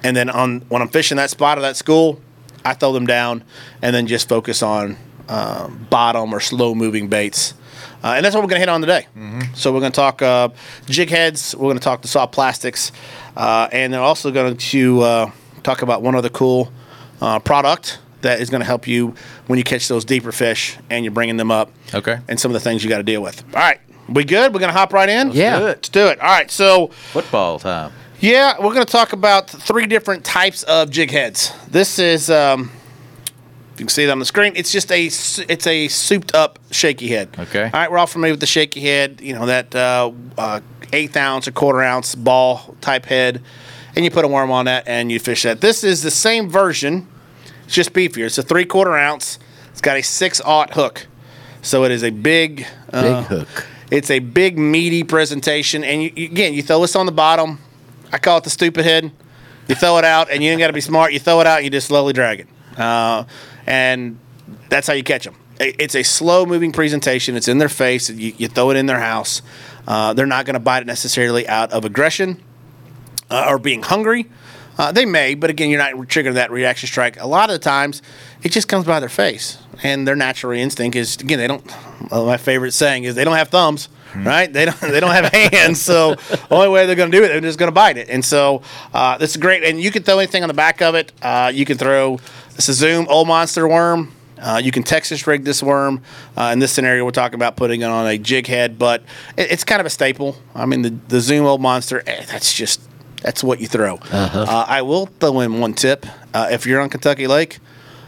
And 0.04 0.16
then 0.16 0.30
on 0.30 0.60
when 0.68 0.80
I'm 0.82 0.88
fishing 0.88 1.16
that 1.16 1.30
spot 1.30 1.58
or 1.58 1.62
that 1.62 1.76
school, 1.76 2.20
I 2.64 2.74
throw 2.74 2.92
them 2.92 3.06
down 3.06 3.42
and 3.82 3.94
then 3.94 4.06
just 4.06 4.28
focus 4.28 4.62
on 4.62 4.96
um, 5.28 5.86
bottom 5.90 6.32
or 6.32 6.40
slow 6.40 6.74
moving 6.74 7.08
baits. 7.08 7.54
Uh, 8.02 8.12
and 8.16 8.24
that's 8.24 8.34
what 8.34 8.42
we're 8.44 8.48
going 8.50 8.60
to 8.60 8.66
hit 8.66 8.68
on 8.68 8.82
today. 8.82 9.06
So 9.54 9.72
we're 9.72 9.80
going 9.80 9.92
to 9.92 9.96
talk 9.96 10.20
uh, 10.20 10.50
jig 10.86 11.08
heads. 11.08 11.54
We're 11.56 11.62
going 11.68 11.78
to 11.78 11.82
talk 11.82 12.02
the 12.02 12.08
soft 12.08 12.32
plastics, 12.32 12.92
uh, 13.34 13.68
and 13.72 13.92
they're 13.92 14.00
also 14.00 14.30
going 14.30 14.58
to 14.58 15.00
uh, 15.00 15.30
talk 15.62 15.80
about 15.80 16.02
one 16.02 16.14
other 16.14 16.28
cool 16.28 16.70
uh, 17.22 17.38
product 17.38 17.98
that 18.20 18.40
is 18.40 18.50
going 18.50 18.60
to 18.60 18.66
help 18.66 18.86
you 18.86 19.14
when 19.46 19.58
you 19.58 19.64
catch 19.64 19.88
those 19.88 20.04
deeper 20.04 20.32
fish 20.32 20.76
and 20.90 21.04
you're 21.04 21.12
bringing 21.12 21.38
them 21.38 21.50
up. 21.50 21.70
Okay. 21.94 22.18
And 22.28 22.38
some 22.38 22.50
of 22.50 22.54
the 22.54 22.60
things 22.60 22.84
you 22.84 22.90
got 22.90 22.98
to 22.98 23.04
deal 23.04 23.22
with. 23.22 23.42
All 23.54 23.60
right, 23.60 23.80
we 24.08 24.24
good? 24.24 24.52
We're 24.52 24.60
going 24.60 24.72
to 24.72 24.78
hop 24.78 24.92
right 24.92 25.08
in. 25.08 25.30
Yeah. 25.32 25.58
do 25.58 25.64
it. 25.64 25.68
let's 25.68 25.88
do 25.88 26.06
it. 26.08 26.20
All 26.20 26.28
right, 26.28 26.50
so 26.50 26.88
Football 26.88 27.58
time. 27.58 27.92
Yeah, 28.24 28.56
we're 28.58 28.72
going 28.72 28.86
to 28.86 28.90
talk 28.92 29.12
about 29.12 29.50
three 29.50 29.86
different 29.86 30.24
types 30.24 30.62
of 30.62 30.90
jig 30.90 31.10
heads. 31.10 31.52
This 31.68 31.98
is, 31.98 32.30
um, 32.30 32.70
if 33.74 33.80
you 33.80 33.86
can 33.86 33.88
see 33.88 34.04
it 34.04 34.10
on 34.10 34.18
the 34.18 34.24
screen, 34.24 34.54
it's 34.56 34.72
just 34.72 34.90
a 34.90 35.04
it's 35.06 35.66
a 35.66 35.88
souped 35.88 36.34
up 36.34 36.58
shaky 36.70 37.08
head. 37.08 37.28
Okay. 37.38 37.64
All 37.64 37.70
right, 37.70 37.90
we're 37.90 37.98
all 37.98 38.06
familiar 38.06 38.32
with 38.32 38.40
the 38.40 38.46
shaky 38.46 38.80
head. 38.80 39.20
You 39.20 39.34
know 39.34 39.46
that 39.46 39.74
uh, 39.74 40.10
uh, 40.38 40.60
eighth 40.92 41.16
ounce 41.16 41.46
or 41.48 41.52
quarter 41.52 41.82
ounce 41.82 42.14
ball 42.14 42.74
type 42.80 43.04
head, 43.04 43.42
and 43.94 44.04
you 44.04 44.10
put 44.10 44.24
a 44.24 44.28
worm 44.28 44.50
on 44.50 44.64
that 44.64 44.88
and 44.88 45.12
you 45.12 45.18
fish 45.20 45.42
that. 45.42 45.60
This 45.60 45.84
is 45.84 46.02
the 46.02 46.10
same 46.10 46.48
version, 46.48 47.06
it's 47.64 47.74
just 47.74 47.92
beefier. 47.92 48.24
It's 48.26 48.38
a 48.38 48.42
three 48.42 48.64
quarter 48.64 48.94
ounce. 48.96 49.38
It's 49.72 49.80
got 49.82 49.96
a 49.98 50.02
six 50.02 50.40
aught 50.40 50.72
hook, 50.74 51.06
so 51.60 51.84
it 51.84 51.90
is 51.90 52.04
a 52.04 52.10
big 52.10 52.64
uh, 52.92 53.02
Big 53.02 53.24
hook. 53.26 53.66
it's 53.90 54.10
a 54.10 54.20
big 54.20 54.56
meaty 54.56 55.02
presentation, 55.02 55.82
and 55.84 56.00
you- 56.02 56.12
again, 56.26 56.54
you 56.54 56.62
throw 56.62 56.80
this 56.80 56.94
on 56.96 57.04
the 57.06 57.12
bottom. 57.12 57.58
I 58.12 58.18
call 58.18 58.38
it 58.38 58.44
the 58.44 58.50
stupid 58.50 58.84
head. 58.84 59.12
You 59.68 59.74
throw 59.74 59.98
it 59.98 60.04
out, 60.04 60.30
and 60.30 60.42
you 60.42 60.50
ain't 60.50 60.58
got 60.58 60.66
to 60.66 60.72
be 60.72 60.80
smart. 60.80 61.12
You 61.12 61.18
throw 61.18 61.40
it 61.40 61.46
out, 61.46 61.58
and 61.58 61.64
you 61.64 61.70
just 61.70 61.86
slowly 61.86 62.12
drag 62.12 62.40
it, 62.40 62.48
uh, 62.78 63.24
and 63.66 64.18
that's 64.68 64.86
how 64.86 64.92
you 64.92 65.02
catch 65.02 65.24
them. 65.24 65.34
It's 65.60 65.94
a 65.94 66.02
slow 66.02 66.44
moving 66.44 66.72
presentation. 66.72 67.36
It's 67.36 67.48
in 67.48 67.58
their 67.58 67.68
face. 67.68 68.10
You, 68.10 68.34
you 68.36 68.48
throw 68.48 68.70
it 68.70 68.76
in 68.76 68.86
their 68.86 68.98
house. 68.98 69.40
Uh, 69.86 70.12
they're 70.12 70.26
not 70.26 70.46
going 70.46 70.54
to 70.54 70.60
bite 70.60 70.82
it 70.82 70.86
necessarily 70.86 71.46
out 71.46 71.72
of 71.72 71.84
aggression 71.84 72.42
uh, 73.30 73.46
or 73.48 73.58
being 73.58 73.82
hungry. 73.82 74.26
Uh, 74.76 74.92
they 74.92 75.04
may, 75.04 75.34
but 75.34 75.50
again, 75.50 75.70
you're 75.70 75.78
not 75.78 75.92
triggering 76.08 76.34
that 76.34 76.50
reaction 76.50 76.86
strike. 76.86 77.20
A 77.20 77.26
lot 77.26 77.50
of 77.50 77.54
the 77.54 77.58
times, 77.58 78.02
it 78.42 78.50
just 78.50 78.68
comes 78.68 78.84
by 78.86 79.00
their 79.00 79.08
face, 79.08 79.58
and 79.82 80.06
their 80.06 80.16
natural 80.16 80.52
instinct 80.52 80.96
is 80.96 81.16
again 81.16 81.38
they 81.38 81.46
don't. 81.46 81.64
Well, 82.10 82.26
my 82.26 82.36
favorite 82.36 82.72
saying 82.72 83.04
is 83.04 83.14
they 83.14 83.24
don't 83.24 83.36
have 83.36 83.48
thumbs, 83.48 83.88
right? 84.16 84.52
They 84.52 84.64
don't 84.64 84.80
they 84.80 85.00
don't 85.00 85.12
have 85.12 85.32
hands, 85.32 85.80
so 85.80 86.14
the 86.14 86.46
only 86.50 86.68
way 86.68 86.86
they're 86.86 86.96
going 86.96 87.10
to 87.10 87.16
do 87.16 87.24
it, 87.24 87.28
they're 87.28 87.40
just 87.40 87.58
going 87.58 87.68
to 87.68 87.74
bite 87.74 87.96
it. 87.96 88.08
And 88.08 88.24
so 88.24 88.62
uh, 88.92 89.16
this 89.18 89.30
is 89.30 89.36
great, 89.36 89.62
and 89.62 89.80
you 89.80 89.90
can 89.90 90.02
throw 90.02 90.18
anything 90.18 90.42
on 90.42 90.48
the 90.48 90.54
back 90.54 90.82
of 90.82 90.94
it. 90.94 91.12
Uh, 91.22 91.52
you 91.54 91.64
can 91.64 91.78
throw 91.78 92.18
this 92.56 92.68
is 92.68 92.78
Zoom 92.78 93.06
old 93.08 93.28
monster 93.28 93.66
worm. 93.68 94.12
Uh, 94.40 94.60
you 94.62 94.70
can 94.70 94.82
Texas 94.82 95.26
rig 95.26 95.44
this 95.44 95.62
worm. 95.62 96.02
Uh, 96.36 96.50
in 96.52 96.58
this 96.58 96.70
scenario, 96.72 97.04
we're 97.04 97.10
talking 97.12 97.36
about 97.36 97.56
putting 97.56 97.80
it 97.80 97.84
on 97.84 98.06
a 98.06 98.18
jig 98.18 98.46
head, 98.46 98.78
but 98.78 99.02
it, 99.36 99.50
it's 99.52 99.64
kind 99.64 99.80
of 99.80 99.86
a 99.86 99.90
staple. 99.90 100.36
I 100.54 100.66
mean, 100.66 100.82
the, 100.82 100.90
the 101.08 101.20
Zoom 101.20 101.46
old 101.46 101.62
monster, 101.62 102.02
eh, 102.06 102.24
that's 102.26 102.52
just 102.52 102.80
that's 103.24 103.42
what 103.42 103.58
you 103.58 103.66
throw. 103.66 103.96
Uh, 104.12 104.66
I 104.68 104.82
will 104.82 105.06
throw 105.06 105.40
in 105.40 105.58
one 105.58 105.72
tip: 105.72 106.04
uh, 106.34 106.48
if 106.50 106.66
you're 106.66 106.80
on 106.80 106.90
Kentucky 106.90 107.26
Lake, 107.26 107.58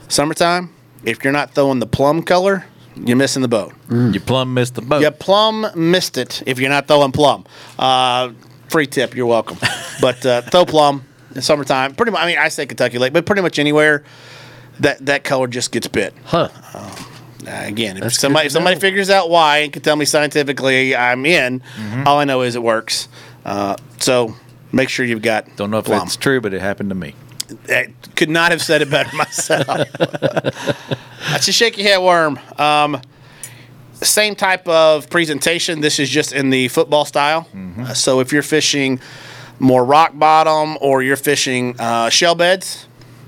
summertime, 0.08 0.74
if 1.04 1.24
you're 1.24 1.32
not 1.32 1.54
throwing 1.54 1.78
the 1.78 1.86
plum 1.86 2.22
color, 2.22 2.66
you're 2.94 3.16
missing 3.16 3.40
the 3.40 3.48
boat. 3.48 3.72
You 3.90 4.20
plumb 4.20 4.52
missed 4.52 4.74
the 4.74 4.82
boat. 4.82 5.00
You 5.00 5.10
plum 5.10 5.68
missed 5.74 6.18
it 6.18 6.42
if 6.44 6.58
you're 6.58 6.68
not 6.68 6.86
throwing 6.86 7.12
plum. 7.12 7.46
Uh, 7.78 8.32
free 8.68 8.86
tip, 8.86 9.14
you're 9.16 9.26
welcome. 9.26 9.56
but 10.02 10.24
uh, 10.26 10.42
throw 10.42 10.66
plum 10.66 11.06
in 11.34 11.40
summertime. 11.40 11.94
Pretty 11.94 12.12
much. 12.12 12.20
I 12.20 12.26
mean, 12.26 12.36
I 12.38 12.48
say 12.48 12.66
Kentucky 12.66 12.98
Lake, 12.98 13.14
but 13.14 13.24
pretty 13.24 13.42
much 13.42 13.58
anywhere 13.58 14.04
that 14.80 15.06
that 15.06 15.24
color 15.24 15.46
just 15.46 15.72
gets 15.72 15.88
bit. 15.88 16.12
Huh. 16.26 16.50
Uh, 16.74 16.94
again, 17.46 17.96
if 17.96 18.02
That's 18.02 18.18
somebody 18.18 18.46
if 18.46 18.52
somebody 18.52 18.78
figures 18.78 19.08
out 19.08 19.30
why 19.30 19.58
and 19.58 19.72
can 19.72 19.80
tell 19.80 19.96
me 19.96 20.04
scientifically, 20.04 20.94
I'm 20.94 21.24
in. 21.24 21.62
All 22.04 22.18
I 22.18 22.24
know 22.24 22.42
is 22.42 22.54
it 22.54 22.62
works. 22.62 23.08
Uh, 23.46 23.76
so 23.98 24.36
make 24.72 24.88
sure 24.88 25.04
you've 25.04 25.22
got. 25.22 25.56
Don't 25.56 25.70
know 25.70 25.78
if 25.78 25.86
that's 25.86 26.16
true, 26.16 26.40
but 26.40 26.54
it 26.54 26.60
happened 26.60 26.90
to 26.90 26.94
me. 26.94 27.14
I 27.68 27.92
could 28.16 28.30
not 28.30 28.50
have 28.50 28.60
said 28.62 28.82
it 28.82 28.90
better 28.90 29.14
myself. 29.16 29.66
That's 31.30 31.48
a 31.48 31.52
shaky 31.52 31.82
head 31.82 31.98
worm. 31.98 32.38
Um, 32.58 33.00
same 33.94 34.34
type 34.34 34.66
of 34.68 35.08
presentation. 35.10 35.80
This 35.80 35.98
is 35.98 36.10
just 36.10 36.32
in 36.32 36.50
the 36.50 36.68
football 36.68 37.04
style. 37.04 37.48
Uh, 37.78 37.94
so 37.94 38.20
if 38.20 38.32
you're 38.32 38.42
fishing 38.42 39.00
more 39.58 39.84
rock 39.84 40.18
bottom 40.18 40.76
or 40.80 41.02
you're 41.02 41.16
fishing 41.16 41.74
uh, 41.78 42.10
shell 42.10 42.34
beds, 42.34 42.86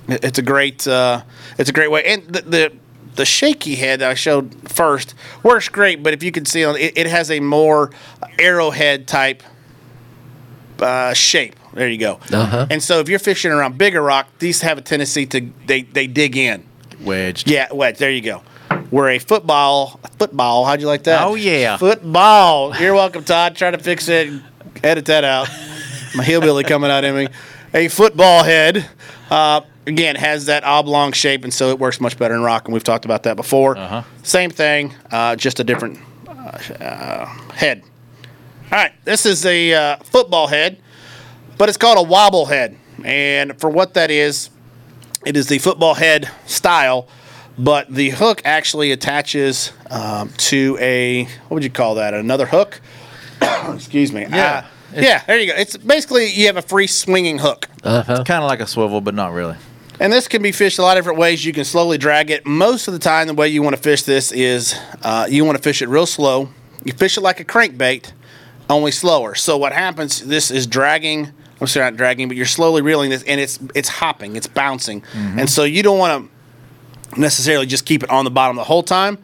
it's 0.09 0.39
a 0.39 0.43
great 0.43 0.87
uh, 0.87 1.23
it's 1.59 1.71
a 1.71 1.73
great 1.73 1.91
way. 1.91 2.05
And 2.05 2.23
the, 2.25 2.43
the 2.43 2.73
the 3.17 3.25
shaky 3.25 3.75
head 3.75 4.01
that 4.01 4.11
I 4.11 4.15
showed 4.15 4.55
first 4.69 5.15
works 5.43 5.69
great, 5.69 6.03
but 6.03 6.15
if 6.15 6.23
you 6.23 6.31
can 6.31 6.45
see 6.45 6.65
on 6.65 6.77
it, 6.77 6.97
it 6.97 7.07
has 7.07 7.31
a 7.31 7.41
more 7.41 7.91
arrowhead 8.39 9.09
type 9.09 9.43
uh, 10.83 11.15
shape. 11.15 11.55
There 11.73 11.89
you 11.89 11.99
go. 11.99 12.21
Uh-huh. 12.33 12.67
And 12.71 12.83
so 12.83 13.01
if 13.01 13.09
you're 13.09 13.19
fishing 13.19 13.53
around 13.53 13.79
bigger 13.79 14.03
rock, 14.03 14.29
these 14.39 14.63
have 14.63 14.79
a 14.79 14.83
tendency 14.83 15.27
to 15.27 15.51
they 15.67 15.83
they 15.83 16.07
dig 16.07 16.37
in. 16.37 16.65
Wedged. 17.03 17.49
Yeah, 17.49 17.73
wedge. 17.73 17.99
There 17.99 18.11
you 18.11 18.23
go. 18.23 18.43
Where 18.91 19.09
a 19.11 19.19
football, 19.19 20.01
football. 20.19 20.65
How'd 20.65 20.81
you 20.81 20.87
like 20.87 21.05
that? 21.05 21.23
Oh, 21.23 21.35
yeah. 21.35 21.77
football. 21.77 22.75
You're 22.77 22.95
welcome, 22.95 23.23
Todd. 23.23 23.55
Try 23.55 23.71
to 23.71 23.79
fix 23.79 24.09
it. 24.09 24.43
Edit 24.83 25.07
that 25.07 25.25
out. 25.25 25.49
My 26.15 26.25
hillbilly 26.25 26.65
coming 26.65 26.91
out 26.91 27.05
in 27.05 27.15
me. 27.15 27.29
A 27.75 27.89
football 27.89 28.43
head. 28.43 28.89
Uh, 29.31 29.61
again, 29.87 30.17
has 30.17 30.47
that 30.47 30.65
oblong 30.65 31.13
shape, 31.13 31.45
and 31.45 31.53
so 31.53 31.71
it 31.71 31.79
works 31.79 32.01
much 32.01 32.19
better 32.19 32.35
in 32.35 32.43
rock. 32.43 32.65
And 32.65 32.73
we've 32.73 32.85
talked 32.85 33.05
about 33.05 33.25
that 33.25 33.37
before. 33.37 33.77
Uh-huh. 33.77 34.03
Same 34.23 34.51
thing, 34.51 34.95
uh, 35.11 35.37
just 35.37 35.61
a 35.61 35.65
different 35.65 35.99
uh, 36.27 36.33
uh, 36.81 37.27
head. 37.53 37.83
All 38.71 38.77
right, 38.77 38.93
this 39.05 39.25
is 39.25 39.47
a 39.47 39.73
uh, 39.73 39.97
football 39.99 40.47
head, 40.47 40.79
but 41.57 41.71
it's 41.71 41.79
called 41.79 41.97
a 41.97 42.03
wobble 42.03 42.45
head. 42.45 42.77
And 43.03 43.59
for 43.59 43.71
what 43.71 43.95
that 43.95 44.11
is, 44.11 44.51
it 45.25 45.39
is 45.39 45.47
the 45.47 45.57
football 45.57 45.95
head 45.95 46.31
style, 46.45 47.09
but 47.57 47.89
the 47.89 48.11
hook 48.11 48.43
actually 48.45 48.93
attaches 48.93 49.73
um, 49.91 50.29
to 50.37 50.77
a 50.81 51.25
what 51.25 51.51
would 51.53 51.65
you 51.65 51.71
call 51.71 51.95
that? 51.95 52.13
Another 52.13 52.45
hook? 52.45 52.83
Excuse 53.41 54.13
me. 54.13 54.27
Yeah. 54.29 54.67
Uh, 54.95 55.01
yeah, 55.01 55.25
there 55.27 55.39
you 55.39 55.51
go. 55.51 55.59
It's 55.59 55.79
basically 55.79 56.31
you 56.31 56.47
have 56.47 56.59
a 56.59 56.63
free 56.63 56.87
swinging 56.87 57.39
hook. 57.39 57.69
Uh-huh. 57.83 58.23
Kind 58.25 58.45
of 58.45 58.51
like 58.51 58.61
a 58.61 58.67
swivel, 58.67 59.01
but 59.01 59.15
not 59.15 59.33
really. 59.33 59.57
And 59.99 60.13
this 60.13 60.29
can 60.29 60.43
be 60.43 60.53
fished 60.53 60.79
a 60.79 60.83
lot 60.83 60.99
of 60.99 61.03
different 61.05 61.19
ways. 61.19 61.43
You 61.43 61.55
can 61.55 61.65
slowly 61.65 61.97
drag 61.97 62.31
it. 62.31 62.45
Most 62.45 62.87
of 62.87 62.93
the 62.93 63.01
time, 63.01 63.29
the 63.29 63.35
way 63.35 63.49
you 63.49 63.63
want 63.63 63.77
to 63.77 63.83
fish 63.83 64.03
this 64.03 64.31
is 64.31 64.79
uh, 65.03 65.27
you 65.29 65.47
want 65.47 65.57
to 65.57 65.63
fish 65.63 65.81
it 65.81 65.89
real 65.89 66.05
slow. 66.05 66.51
You 66.85 66.93
fish 66.93 67.17
it 67.17 67.23
like 67.23 67.41
a 67.41 67.45
crankbait, 67.45 68.13
only 68.71 68.91
slower. 68.93 69.35
So 69.35 69.57
what 69.57 69.73
happens? 69.73 70.21
This 70.25 70.51
is 70.51 70.67
dragging. 70.67 71.31
I'm 71.61 71.67
sorry, 71.67 71.87
not 71.91 71.97
dragging, 71.97 72.29
but 72.29 72.37
you're 72.37 72.47
slowly 72.47 72.83
reeling 72.83 73.11
this, 73.11 73.23
and 73.25 73.41
it's 73.41 73.59
it's 73.75 73.89
hopping, 73.89 74.37
it's 74.37 74.47
bouncing, 74.47 75.03
and 75.15 75.51
so 75.51 75.65
you 75.65 75.83
don't 75.83 75.99
want 75.99 76.31
to 77.15 77.21
necessarily 77.21 77.67
just 77.67 77.85
keep 77.85 78.03
it 78.05 78.11
on 78.11 78.25
the 78.25 78.31
bottom 78.31 78.55
the 78.57 78.63
whole 78.65 78.83
time, 78.85 79.19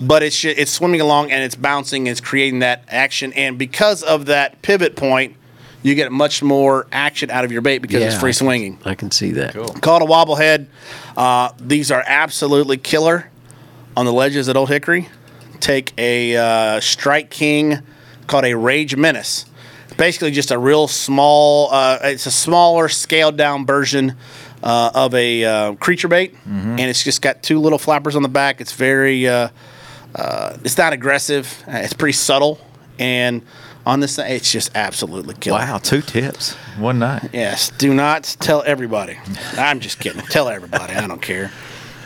but 0.00 0.22
it's 0.22 0.44
it's 0.44 0.70
swimming 0.70 1.00
along 1.00 1.30
and 1.30 1.42
it's 1.42 1.54
bouncing, 1.54 2.06
and 2.06 2.12
it's 2.12 2.20
creating 2.20 2.58
that 2.58 2.84
action, 2.88 3.32
and 3.32 3.56
because 3.56 4.02
of 4.02 4.26
that 4.26 4.60
pivot 4.60 4.96
point, 4.96 5.34
you 5.82 5.94
get 5.94 6.12
much 6.12 6.42
more 6.42 6.86
action 6.92 7.30
out 7.30 7.44
of 7.46 7.52
your 7.52 7.62
bait 7.62 7.78
because 7.78 8.02
it's 8.02 8.14
Yeah, 8.16 8.20
free 8.20 8.30
I 8.30 8.32
can- 8.32 8.38
swinging 8.46 8.78
I 8.84 8.94
can 8.94 9.10
see 9.10 9.30
that. 9.32 9.54
Cool. 9.54 9.68
called 9.68 10.02
a 10.02 10.06
wobblehead. 10.06 10.66
Uh, 11.16 11.50
these 11.58 11.90
are 11.90 12.04
absolutely 12.06 12.76
killer 12.76 13.30
on 13.96 14.04
the 14.04 14.12
ledges 14.12 14.48
at 14.50 14.56
Old 14.58 14.68
Hickory. 14.68 15.08
Take 15.60 15.92
a 15.96 16.36
uh, 16.36 16.80
Strike 16.80 17.30
King 17.30 17.78
called 18.28 18.44
a 18.44 18.54
Rage 18.54 18.94
Menace. 18.96 19.44
Basically, 19.96 20.30
just 20.30 20.52
a 20.52 20.58
real 20.58 20.86
small. 20.86 21.70
Uh, 21.72 21.98
it's 22.02 22.26
a 22.26 22.30
smaller, 22.30 22.88
scaled 22.88 23.36
down 23.36 23.66
version 23.66 24.14
uh, 24.62 24.90
of 24.94 25.12
a 25.14 25.44
uh, 25.44 25.72
creature 25.74 26.06
bait, 26.06 26.36
and 26.46 26.78
it's 26.80 27.02
just 27.02 27.20
got 27.20 27.42
two 27.42 27.58
little 27.58 27.78
flappers 27.78 28.14
on 28.14 28.22
the 28.22 28.28
back. 28.28 28.60
It's 28.60 28.72
very. 28.72 29.26
Uh, 29.26 29.48
uh, 30.14 30.56
it's 30.64 30.78
not 30.78 30.92
aggressive. 30.92 31.64
Uh, 31.66 31.78
It's 31.78 31.92
pretty 31.94 32.12
subtle, 32.12 32.60
and 32.98 33.42
on 33.84 34.00
this, 34.00 34.16
thing, 34.16 34.30
it's 34.30 34.52
just 34.52 34.70
absolutely 34.76 35.34
killer. 35.34 35.58
Wow, 35.58 35.78
two 35.78 36.00
tips 36.02 36.54
one 36.78 36.98
night. 37.00 37.30
Yes, 37.32 37.70
do 37.70 37.92
not 37.92 38.36
tell 38.38 38.62
everybody. 38.64 39.18
I'm 39.56 39.80
just 39.80 39.98
kidding. 39.98 40.22
tell 40.22 40.48
everybody. 40.48 40.94
I 40.94 41.06
don't 41.08 41.22
care. 41.22 41.50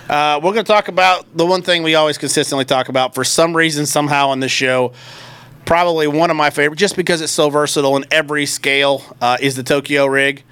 Uh, 0.09 0.41
we're 0.43 0.53
going 0.53 0.65
to 0.65 0.73
talk 0.73 0.89
about 0.89 1.37
the 1.37 1.45
one 1.47 1.63
thing 1.63 1.83
we 1.83 1.95
always 1.95 2.17
consistently 2.19 2.65
talk 2.65 2.89
about 2.89 3.15
for 3.15 3.25
some 3.25 3.57
reason, 3.57 3.85
somehow 3.87 4.29
on 4.29 4.41
this 4.41 4.53
show. 4.53 4.93
Probably 5.65 6.07
one 6.07 6.31
of 6.31 6.37
my 6.37 6.51
favorite, 6.51 6.77
just 6.77 6.97
because 6.97 7.21
it's 7.21 7.33
so 7.33 7.49
versatile 7.49 7.97
in 7.97 8.05
every 8.11 8.47
scale, 8.47 9.03
uh, 9.21 9.37
is 9.41 9.55
the 9.57 9.63
Tokyo 9.63 10.07
rig. 10.07 10.43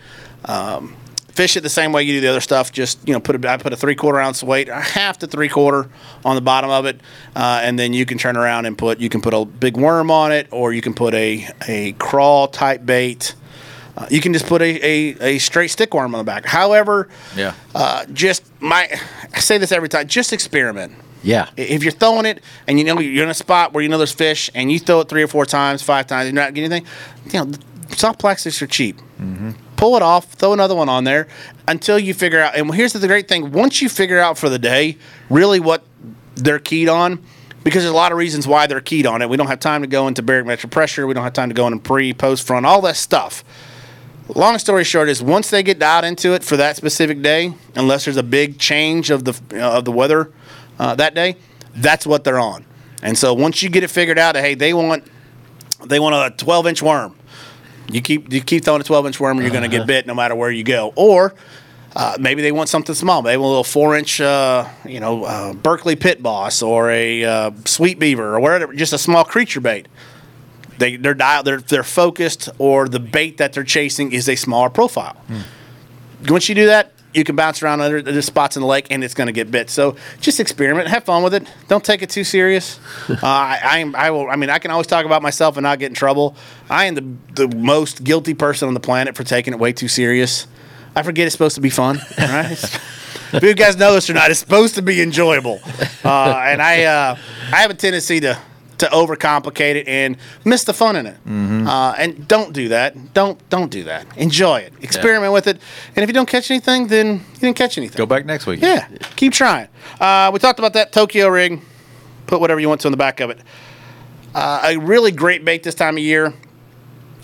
Um, 0.45 0.97
fish 1.33 1.57
it 1.57 1.63
the 1.63 1.69
same 1.69 1.93
way 1.93 2.03
you 2.03 2.15
do 2.15 2.21
the 2.21 2.29
other 2.29 2.41
stuff. 2.41 2.71
Just 2.73 3.07
you 3.07 3.13
know, 3.13 3.21
put 3.21 3.43
a, 3.45 3.51
I 3.51 3.57
put 3.57 3.73
a 3.73 3.77
three 3.77 3.95
quarter 3.97 4.21
ounce 4.21 4.43
weight, 4.43 4.69
a 4.69 4.75
half 4.77 5.19
to 5.19 5.27
three 5.27 5.49
quarter 5.49 5.89
on 6.25 6.37
the 6.37 6.41
bottom 6.41 6.71
of 6.71 6.87
it, 6.87 7.01
uh, 7.35 7.61
and 7.63 7.79
then 7.79 7.93
you 7.93 8.07
can 8.07 8.19
turn 8.19 8.37
around 8.37 8.67
and 8.67 8.79
put. 8.79 9.01
You 9.01 9.09
can 9.09 9.21
put 9.21 9.35
a 9.35 9.45
big 9.45 9.77
worm 9.77 10.11
on 10.11 10.33
it, 10.33 10.47
or 10.53 10.73
you 10.73 10.81
can 10.81 10.95
put 10.95 11.13
a 11.15 11.47
a 11.69 11.93
crawl 11.93 12.47
type 12.49 12.87
bait. 12.87 13.35
Uh, 13.97 14.07
you 14.11 14.21
can 14.21 14.33
just 14.33 14.47
put 14.47 14.63
a, 14.63 14.87
a, 14.87 15.35
a 15.35 15.39
straight 15.39 15.69
stick 15.69 15.93
worm 15.93 16.15
on 16.15 16.19
the 16.21 16.25
back. 16.25 16.47
However, 16.47 17.09
Yeah. 17.37 17.55
uh, 17.75 18.07
just 18.13 18.45
my 18.61 18.89
I 19.35 19.41
say 19.41 19.59
this 19.59 19.73
every 19.73 19.89
time. 19.89 20.07
Just 20.07 20.33
experiment. 20.33 20.95
Yeah. 21.23 21.51
If 21.57 21.83
you're 21.83 21.93
throwing 21.93 22.27
it 22.27 22.43
and 22.67 22.79
you 22.79 22.85
know 22.85 22.99
you're 22.99 23.25
in 23.25 23.31
a 23.31 23.35
spot 23.35 23.73
where 23.73 23.83
you 23.83 23.89
know 23.89 23.99
there's 23.99 24.13
fish 24.13 24.51
and 24.55 24.71
you 24.73 24.79
throw 24.79 25.01
it 25.01 25.09
three 25.09 25.23
or 25.23 25.29
four 25.29 25.47
times, 25.47 25.83
five 25.83 26.07
times, 26.07 26.27
you're 26.27 26.35
not 26.35 26.55
getting 26.55 26.73
anything, 26.73 26.91
you 27.27 27.45
know, 27.45 27.59
soft 27.91 28.19
plastics 28.19 28.61
are 28.63 28.67
cheap. 28.67 28.99
Pull 29.77 29.97
it 29.97 30.03
off, 30.03 30.33
throw 30.33 30.53
another 30.53 30.75
one 30.75 30.89
on 30.89 31.05
there 31.05 31.29
until 31.67 31.99
you 31.99 32.15
figure 32.15 32.41
out. 32.41 32.55
And 32.57 32.75
here's 32.75 32.93
the 32.93 33.07
great 33.07 33.29
thing: 33.29 33.53
once 33.53 33.81
you 33.83 33.89
figure 33.89 34.19
out 34.19 34.39
for 34.39 34.49
the 34.49 34.59
day 34.59 34.97
really 35.29 35.61
what 35.61 35.85
they're 36.35 36.59
keyed 36.59 36.89
on, 36.89 37.23
because 37.65 37.83
there's 37.83 37.93
a 37.93 37.97
lot 37.97 38.13
of 38.13 38.19
reasons 38.19 38.47
why 38.47 38.67
they're 38.67 38.81
keyed 38.81 39.07
on 39.07 39.23
it. 39.23 39.29
We 39.29 39.37
don't 39.37 39.47
have 39.47 39.61
time 39.61 39.83
to 39.83 39.87
go 39.87 40.09
into 40.09 40.23
barometric 40.23 40.71
pressure. 40.71 41.07
We 41.07 41.15
don't 41.15 41.25
have 41.25 41.33
time 41.33 41.49
to 41.49 41.55
go 41.55 41.67
into 41.67 41.79
pre, 41.79 42.13
post, 42.13 42.47
front, 42.47 42.67
all 42.67 42.81
that 42.83 42.97
stuff. 42.97 43.45
Long 44.35 44.59
story 44.59 44.85
short 44.85 45.09
is 45.09 45.23
once 45.23 45.51
they 45.51 45.63
get 45.63 45.79
dialed 45.79 46.05
into 46.05 46.35
it 46.35 46.45
for 46.45 46.57
that 46.57 46.77
specific 46.77 47.21
day, 47.21 47.53
unless 47.75 48.05
there's 48.05 48.17
a 48.17 48.23
big 48.23 48.59
change 48.59 49.11
of 49.11 49.25
the 49.25 49.33
uh, 49.55 49.79
of 49.79 49.85
the 49.85 49.93
weather 49.93 50.31
uh, 50.81 50.95
that 50.95 51.15
day, 51.15 51.37
that's 51.75 52.07
what 52.07 52.25
they're 52.25 52.41
on. 52.41 52.65
And 53.03 53.17
so 53.17 53.35
once 53.35 53.63
you 53.63 53.69
get 53.69 53.85
it 53.85 53.89
figured 53.89 54.19
out, 54.19 54.35
hey, 54.35 54.55
they 54.55 54.73
want 54.73 55.05
they 55.85 56.01
want 56.01 56.15
a 56.15 56.37
12 56.43 56.67
inch 56.67 56.83
worm. 56.83 57.15
You 57.93 58.01
keep 58.01 58.33
you 58.33 58.41
keep 58.41 58.65
throwing 58.65 58.81
a 58.81 58.85
12 58.85 59.07
inch 59.07 59.21
worm, 59.21 59.37
and 59.37 59.45
you're 59.45 59.53
going 59.53 59.69
to 59.71 59.77
get 59.77 59.87
bit 59.87 60.07
no 60.07 60.15
matter 60.15 60.35
where 60.35 60.51
you 60.51 60.65
go. 60.65 60.93
Or 60.97 61.35
uh, 61.95 62.17
maybe 62.19 62.41
they 62.41 62.53
want 62.53 62.71
something 62.71 62.95
small. 62.95 63.21
Maybe 63.21 63.35
a 63.35 63.41
little 63.41 63.65
four 63.65 63.95
inch, 63.95 64.21
uh, 64.23 64.67
you 64.87 65.01
know, 65.01 65.25
uh, 65.25 65.53
Berkley 65.53 65.97
pit 65.97 66.23
boss 66.23 66.63
or 66.63 66.91
a 66.91 67.25
uh, 67.25 67.51
sweet 67.67 67.99
beaver 67.99 68.35
or 68.35 68.41
whatever, 68.41 68.73
just 68.73 68.93
a 68.95 68.99
small 68.99 69.25
creature 69.25 69.61
bait. 69.61 69.87
They 70.79 70.97
they're 70.97 71.15
dialed, 71.15 71.47
they're 71.47 71.61
they're 71.61 71.83
focused, 71.83 72.49
or 72.59 72.89
the 72.89 73.01
bait 73.01 73.37
that 73.37 73.53
they're 73.53 73.65
chasing 73.65 74.13
is 74.13 74.31
a 74.31 74.37
smaller 74.37 74.71
profile. 74.71 75.17
Once 76.27 76.49
you 76.49 76.55
do 76.55 76.67
that, 76.67 76.93
you 77.13 77.25
can 77.25 77.37
bounce 77.37 77.63
around 77.63 77.81
under 77.81 78.01
the 78.03 78.23
spots 78.23 78.57
in 78.57 78.61
the 78.61 78.67
lake, 78.69 78.87
and 78.91 79.03
it's 79.03 79.15
going 79.15 79.27
to 79.27 79.33
get 79.33 79.51
bit. 79.51 79.71
So 79.71 79.97
just 80.21 80.41
experiment, 80.41 80.89
have 80.89 81.05
fun 81.05 81.23
with 81.23 81.35
it. 81.35 81.45
Don't 81.69 81.85
take 81.85 82.03
it 82.03 82.11
too 82.11 82.25
serious. 82.25 82.79
uh, 83.09 83.17
I, 83.23 83.93
I 83.95 84.07
I 84.07 84.11
will. 84.11 84.29
I 84.29 84.37
mean, 84.37 84.51
I 84.51 84.59
can 84.59 84.71
always 84.71 84.87
talk 84.87 85.05
about 85.07 85.23
myself 85.23 85.57
and 85.57 85.65
not 85.65 85.79
get 85.79 85.89
in 85.89 85.95
trouble. 85.95 86.37
I 86.69 86.87
am 86.87 86.95
the 86.95 87.47
the 87.47 87.57
most 87.57 88.05
guilty 88.05 88.35
person 88.35 88.69
on 88.69 88.75
the 88.75 88.81
planet 88.81 89.17
for 89.17 89.25
taking 89.25 89.53
it 89.53 89.59
way 89.61 89.73
too 89.73 89.89
serious. 89.89 90.47
I 90.95 91.03
forget 91.03 91.27
it's 91.27 91.33
supposed 91.33 91.55
to 91.55 91.61
be 91.61 91.71
fun. 91.71 92.01
Right. 92.19 92.63
if 93.33 93.43
you 93.45 93.55
guys 93.55 93.77
know 93.77 93.95
this 93.95 94.11
or 94.11 94.15
not, 94.15 94.31
it's 94.31 94.41
supposed 94.41 94.75
to 94.75 94.83
be 94.83 95.01
enjoyable. 95.01 95.61
Uh, 96.05 96.35
and 96.47 96.61
I 96.61 96.83
uh, 96.85 97.17
I 97.53 97.57
have 97.57 97.71
a 97.71 97.75
tendency 97.75 98.19
to 98.21 98.39
to 98.81 98.87
overcomplicate 98.87 99.77
it 99.77 99.87
and 99.89 100.17
miss 100.45 100.65
the 100.65 100.75
fun 100.75 100.97
in 100.97 101.07
it. 101.07 101.17
Uh, 101.27 101.95
and 101.97 102.27
don't 102.27 102.53
do 102.53 102.69
that. 102.69 103.15
Don't 103.15 103.39
don't 103.49 103.71
do 103.71 103.85
that. 103.85 104.07
Enjoy 104.17 104.59
it. 104.59 104.73
Experiment 104.83 105.33
with 105.33 105.47
it. 105.47 105.59
And 105.95 106.03
if 106.03 106.09
you 106.09 106.15
don't 106.15 106.29
catch 106.29 106.51
anything, 106.51 106.89
then 106.89 107.07
you 107.35 107.41
didn't 107.41 107.57
catch 107.57 107.79
anything. 107.79 107.97
Go 107.97 108.07
back 108.07 108.27
next 108.27 108.47
week. 108.47 108.61
Yeah, 108.61 108.89
keep 109.17 109.33
trying. 109.33 109.69
Uh, 110.01 110.31
we 110.33 110.39
talked 110.39 110.59
about 110.59 110.73
that 110.75 110.93
Tokyo 110.93 111.29
rig. 111.29 111.61
Put 112.27 112.41
whatever 112.41 112.61
you 112.61 112.69
want 112.69 112.81
to 112.83 112.89
on 112.89 112.93
the 112.93 112.97
back 112.99 113.21
of 113.21 113.31
it. 113.31 113.39
Uh, 114.35 114.61
a 114.65 114.77
really 114.77 115.11
great 115.11 115.45
bait 115.45 115.63
this 115.63 115.75
time 115.75 115.97
of 115.97 116.03
year, 116.03 116.33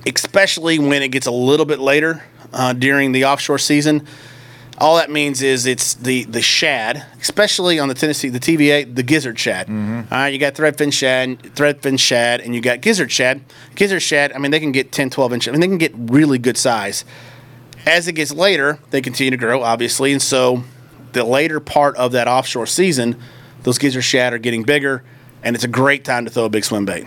especially 0.07 0.79
when 0.79 1.03
it 1.03 1.09
gets 1.09 1.27
a 1.27 1.31
little 1.31 1.67
bit 1.67 1.79
later 1.79 2.25
uh, 2.53 2.73
during 2.73 3.13
the 3.13 3.25
offshore 3.25 3.59
season. 3.59 4.07
All 4.79 4.97
that 4.97 5.11
means 5.11 5.43
is 5.43 5.65
it's 5.67 5.95
the 5.95 6.25
the 6.25 6.43
shad, 6.43 7.05
especially 7.21 7.79
on 7.79 7.89
the 7.89 7.95
Tennessee, 7.95 8.29
the 8.29 8.41
TVA, 8.41 8.95
the 8.95 9.03
gizzard 9.03 9.39
shad. 9.39 9.69
Mm-hmm. 9.69 10.13
All 10.13 10.19
right, 10.19 10.29
you 10.29 10.39
got 10.39 10.55
threadfin 10.55 10.93
shad, 10.93 11.39
threadfin 11.55 11.99
shad, 11.99 12.41
and 12.41 12.55
you 12.55 12.61
got 12.61 12.83
gizzard 12.83 13.11
shad. 13.11 13.41
Gizzard 13.75 14.03
shad, 14.03 14.33
I 14.33 14.39
mean, 14.39 14.51
they 14.51 14.61
can 14.61 14.73
get 14.73 14.93
10, 14.93 15.11
12 15.11 15.33
inch. 15.33 15.49
I 15.49 15.53
mean, 15.53 15.61
they 15.61 15.69
can 15.69 15.79
get 15.79 15.93
really 15.97 16.39
good 16.39 16.59
size 16.59 17.05
as 17.87 18.09
it 18.09 18.13
gets 18.15 18.33
later, 18.33 18.79
they 18.91 19.01
continue 19.01 19.31
to 19.31 19.37
grow, 19.37 19.63
obviously, 19.63 20.13
and 20.13 20.21
so 20.21 20.65
the 21.13 21.25
later 21.25 21.61
part 21.61 21.97
of 21.97 22.13
that 22.13 22.27
offshore 22.27 22.67
season, 22.67 23.17
those 23.63 23.79
gizzard 23.79 24.05
shad 24.05 24.33
are 24.33 24.39
getting 24.39 24.65
bigger, 24.65 25.05
and 25.43 25.55
it's 25.55 25.65
a 25.65 25.69
great 25.69 26.05
time 26.05 26.25
to 26.25 26.31
throw 26.31 26.45
a 26.45 26.49
big 26.49 26.65
swim 26.65 26.85
bait. 26.85 27.07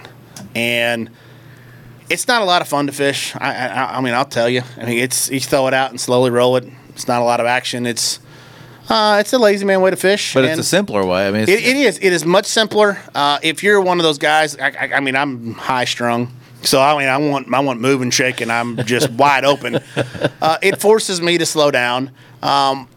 And 0.55 1.09
it's 2.09 2.27
not 2.27 2.41
a 2.41 2.45
lot 2.45 2.61
of 2.61 2.67
fun 2.67 2.87
to 2.87 2.93
fish. 2.93 3.35
I, 3.35 3.53
I, 3.53 3.97
I 3.97 4.01
mean, 4.01 4.13
I'll 4.13 4.25
tell 4.25 4.49
you. 4.49 4.61
I 4.77 4.85
mean, 4.85 4.99
it's 4.99 5.29
you 5.29 5.41
throw 5.41 5.67
it 5.67 5.73
out 5.73 5.91
and 5.91 5.99
slowly 5.99 6.31
roll 6.31 6.55
it. 6.55 6.63
It's 6.89 7.07
not 7.07 7.21
a 7.21 7.25
lot 7.25 7.39
of 7.39 7.45
action. 7.45 7.85
It's 7.85 8.19
uh, 8.89 9.17
it's 9.19 9.33
a 9.33 9.37
lazy 9.37 9.65
man 9.65 9.81
way 9.81 9.91
to 9.91 9.95
fish. 9.95 10.33
But 10.33 10.45
it's 10.45 10.59
a 10.59 10.63
simpler 10.63 11.05
way. 11.05 11.27
I 11.27 11.31
mean, 11.31 11.41
it's, 11.43 11.51
it, 11.51 11.63
it 11.63 11.75
is. 11.77 11.99
It 11.99 12.11
is 12.11 12.25
much 12.25 12.45
simpler. 12.47 12.97
Uh, 13.13 13.37
if 13.43 13.61
you're 13.61 13.79
one 13.79 13.99
of 13.99 14.03
those 14.03 14.17
guys, 14.17 14.57
I, 14.57 14.69
I, 14.69 14.91
I 14.95 14.99
mean, 14.99 15.15
I'm 15.15 15.53
high 15.53 15.85
strung, 15.85 16.33
so 16.63 16.81
I 16.81 16.97
mean, 16.97 17.07
I 17.07 17.17
want 17.17 17.53
I 17.53 17.59
want 17.59 17.79
move 17.79 18.01
and 18.01 18.13
shake, 18.13 18.41
and 18.41 18.51
I'm 18.51 18.77
just 18.85 19.09
wide 19.11 19.45
open. 19.45 19.79
Uh, 20.41 20.57
it 20.61 20.81
forces 20.81 21.21
me 21.21 21.37
to 21.37 21.45
slow 21.45 21.71
down. 21.71 22.11
Um, 22.41 22.87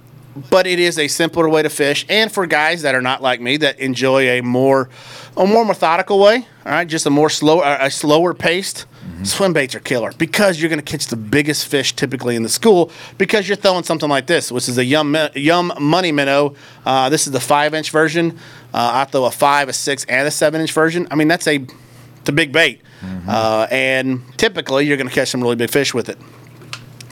but 0.49 0.67
it 0.67 0.79
is 0.79 0.99
a 0.99 1.09
simpler 1.09 1.47
way 1.49 1.63
to 1.63 1.69
fish, 1.69 2.07
and 2.09 2.33
for 2.33 2.47
guys 2.47 2.83
that 2.83 2.95
are 2.95 3.03
not 3.03 3.21
like 3.21 3.41
me 3.41 3.59
that 3.59 3.79
enjoy 3.79 4.31
a 4.31 4.41
more 4.41 4.89
a 5.37 5.47
more 5.47 5.65
methodical 5.65 6.19
way, 6.19 6.47
all 6.65 6.73
right, 6.73 6.89
just 6.89 7.05
a 7.05 7.11
more 7.11 7.29
slow 7.29 7.63
a 7.63 7.91
slower 7.91 8.33
paced. 8.33 8.87
Swim 9.25 9.53
baits 9.53 9.75
are 9.75 9.81
killer 9.81 10.13
because 10.19 10.61
you're 10.61 10.69
going 10.69 10.81
to 10.81 10.91
catch 10.91 11.07
the 11.07 11.17
biggest 11.17 11.67
fish 11.67 11.95
typically 11.95 12.35
in 12.37 12.43
the 12.43 12.49
school 12.49 12.91
because 13.19 13.49
you're 13.49 13.57
throwing 13.57 13.85
something 13.85 14.09
like 14.09 14.27
this, 14.27 14.51
which 14.51 14.69
is 14.69 14.79
a 14.79 14.85
Yum 14.85 15.17
Yum 15.35 15.73
Money 15.81 16.13
Minnow. 16.13 16.55
Uh, 16.85 17.09
this 17.09 17.27
is 17.27 17.33
the 17.33 17.41
five 17.41 17.75
inch 17.75 17.91
version. 17.91 18.39
Uh, 18.75 18.91
I 18.95 19.05
throw 19.05 19.25
a 19.25 19.31
five, 19.31 19.69
a 19.69 19.73
six, 19.73 20.05
and 20.07 20.27
a 20.27 20.31
seven 20.31 20.61
inch 20.61 20.73
version. 20.73 21.07
I 21.11 21.15
mean 21.15 21.29
that's 21.29 21.47
a 21.47 21.57
it's 21.57 22.29
a 22.29 22.33
big 22.33 22.53
bait, 22.53 22.81
uh, 23.29 23.67
and 23.71 24.23
typically 24.39 24.87
you're 24.87 24.97
going 24.97 25.09
to 25.09 25.15
catch 25.15 25.29
some 25.29 25.41
really 25.41 25.57
big 25.57 25.71
fish 25.71 25.93
with 25.93 26.09
it. 26.09 26.19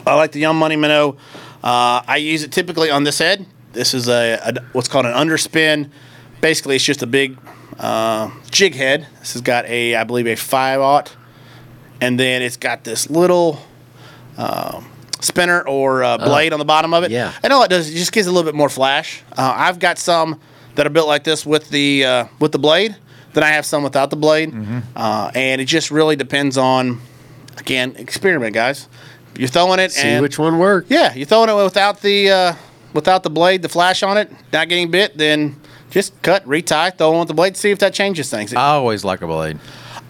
I 0.07 0.15
like 0.15 0.33
the 0.33 0.41
Yum 0.41 0.59
Money 0.59 0.77
Minnow. 0.77 1.17
Uh, 1.63 2.03
I 2.07 2.17
use 2.17 2.43
it 2.43 2.53
typically 2.53 2.91
on 2.91 3.05
this 3.05 3.19
head. 3.19 3.45
This 3.73 3.93
is 3.95 4.09
a, 4.09 4.39
a 4.43 4.55
what's 4.73 4.89
called 4.89 5.07
an 5.07 5.13
underspin. 5.13 5.91
Basically, 6.41 6.77
it's 6.77 6.85
just 6.85 7.03
a 7.03 7.07
big 7.07 7.37
uh, 7.79 8.31
jig 8.51 8.75
head. 8.75 9.07
This 9.19 9.35
has 9.35 9.43
got 9.43 9.65
a, 9.67 9.95
I 9.95 10.05
believe, 10.05 10.27
a 10.27 10.37
five 10.37 10.81
aught, 10.81 11.15
and 12.01 12.19
then 12.19 12.43
it's 12.43 12.57
got 12.57 12.85
this 12.85 13.11
little 13.11 13.61
uh, 14.39 14.81
spinner 15.21 15.63
or 15.67 16.03
uh, 16.03 16.19
blade 16.19 16.53
on 16.53 16.59
the 16.59 16.65
bottom 16.65 16.95
of 16.95 17.05
it. 17.05 17.11
yeah. 17.11 17.33
and 17.43 17.53
all 17.53 17.63
it 17.63 17.69
does, 17.69 17.91
it 17.91 17.95
just 17.97 18.13
gives 18.13 18.27
it 18.27 18.31
a 18.31 18.33
little 18.33 18.49
bit 18.51 18.57
more 18.57 18.69
flash. 18.69 19.23
Uh, 19.37 19.55
I've 19.57 19.79
got 19.79 19.99
some 19.99 20.41
that 20.77 20.87
are 20.87 20.91
built 20.91 21.09
like 21.09 21.25
this 21.25 21.45
with 21.45 21.69
the 21.71 22.05
uh, 22.05 22.25
with 22.39 22.53
the 22.53 22.59
blade. 22.59 22.97
Then 23.33 23.45
I 23.45 23.49
have 23.51 23.65
some 23.65 23.85
without 23.85 24.11
the 24.11 24.17
blade, 24.17 24.53
uh, 24.97 25.31
and 25.37 25.61
it 25.61 25.67
just 25.67 25.93
really 25.93 26.17
depends 26.17 26.59
on, 26.59 27.01
again, 27.59 27.95
experiment, 27.97 28.55
guys. 28.55 28.89
You're 29.37 29.47
throwing 29.47 29.79
it 29.79 29.85
and 29.85 29.93
See 29.93 30.09
and 30.09 30.23
which 30.23 30.37
one 30.37 30.59
works. 30.59 30.91
yeah, 30.91 31.15
you're 31.15 31.27
throwing 31.27 31.49
it 31.49 31.55
without 31.55 32.01
the 32.01 32.31
uh, 32.31 32.55
without 32.93 33.23
the 33.23 33.31
blade, 33.31 33.63
the 33.63 33.69
flash 33.69 34.03
on 34.03 34.19
it, 34.19 34.33
not 34.53 34.69
getting 34.69 34.91
bit. 34.91 35.17
Then 35.17 35.61
just 35.91 36.21
cut, 36.23 36.45
retie, 36.47 36.91
throw 36.99 37.13
on 37.13 37.21
with 37.21 37.29
the 37.29 37.35
blade, 37.35 37.57
see 37.57 37.71
if 37.71 37.79
that 37.79 37.95
changes 37.95 38.29
things. 38.31 38.53
I 38.53 38.71
always 38.71 39.05
like 39.05 39.23
a 39.23 39.27
blade. 39.29 39.59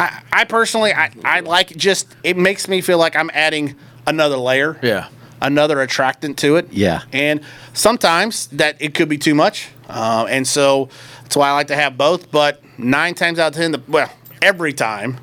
I, 0.00 0.22
I 0.32 0.44
personally, 0.44 0.92
I, 0.92 1.12
I 1.24 1.40
like 1.40 1.70
it 1.72 1.76
just 1.76 2.14
it 2.24 2.36
makes 2.36 2.66
me 2.68 2.80
feel 2.80 2.98
like 2.98 3.14
I'm 3.14 3.30
adding 3.34 3.76
another 4.06 4.36
layer, 4.36 4.78
Yeah. 4.82 5.08
another 5.42 5.80
attractant 5.82 6.38
to 6.38 6.56
it. 6.56 6.72
Yeah. 6.72 7.02
and 7.12 7.40
sometimes 7.74 8.46
that 8.48 8.76
it 8.80 8.94
could 8.94 9.08
be 9.08 9.18
too 9.18 9.34
much, 9.34 9.68
uh, 9.88 10.26
and 10.28 10.46
so 10.48 10.88
that's 11.22 11.36
why 11.36 11.50
I 11.50 11.52
like 11.52 11.68
to 11.68 11.76
have 11.76 11.96
both. 11.98 12.30
But 12.30 12.62
nine 12.78 13.14
times 13.14 13.38
out 13.38 13.48
of 13.48 13.54
ten, 13.54 13.72
the 13.72 13.82
well, 13.88 14.10
every 14.42 14.72
time 14.72 15.18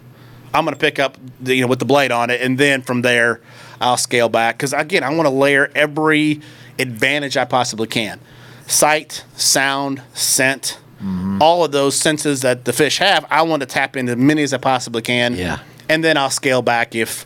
I'm 0.54 0.64
going 0.64 0.74
to 0.76 0.80
pick 0.80 1.00
up 1.00 1.18
the, 1.42 1.56
you 1.56 1.62
know 1.64 1.68
with 1.68 1.80
the 1.80 1.86
blade 1.86 2.12
on 2.12 2.30
it, 2.30 2.40
and 2.42 2.58
then 2.58 2.82
from 2.84 3.02
there 3.02 3.42
I'll 3.82 3.98
scale 3.98 4.30
back 4.30 4.58
because 4.58 4.74
again 4.74 5.04
I 5.04 5.10
want 5.10 5.26
to 5.26 5.34
layer 5.34 5.72
every 5.76 6.42
advantage 6.80 7.36
I 7.36 7.46
possibly 7.46 7.88
can: 7.88 8.20
sight, 8.68 9.24
sound, 9.36 10.02
scent, 10.14 10.78
all 11.42 11.64
of 11.64 11.72
those 11.72 11.96
senses 11.96 12.42
that 12.42 12.66
the 12.66 12.74
fish 12.74 12.98
have. 12.98 13.26
I 13.30 13.44
want 13.44 13.60
to 13.62 13.66
tap 13.66 13.96
into 13.96 14.14
as 14.14 14.18
many 14.18 14.44
as 14.44 14.54
I 14.54 14.58
possibly 14.58 15.02
can. 15.02 15.36
Yeah. 15.36 15.60
And 15.90 16.04
then 16.04 16.18
I'll 16.18 16.30
scale 16.32 16.62
back 16.62 16.96
if, 16.96 17.26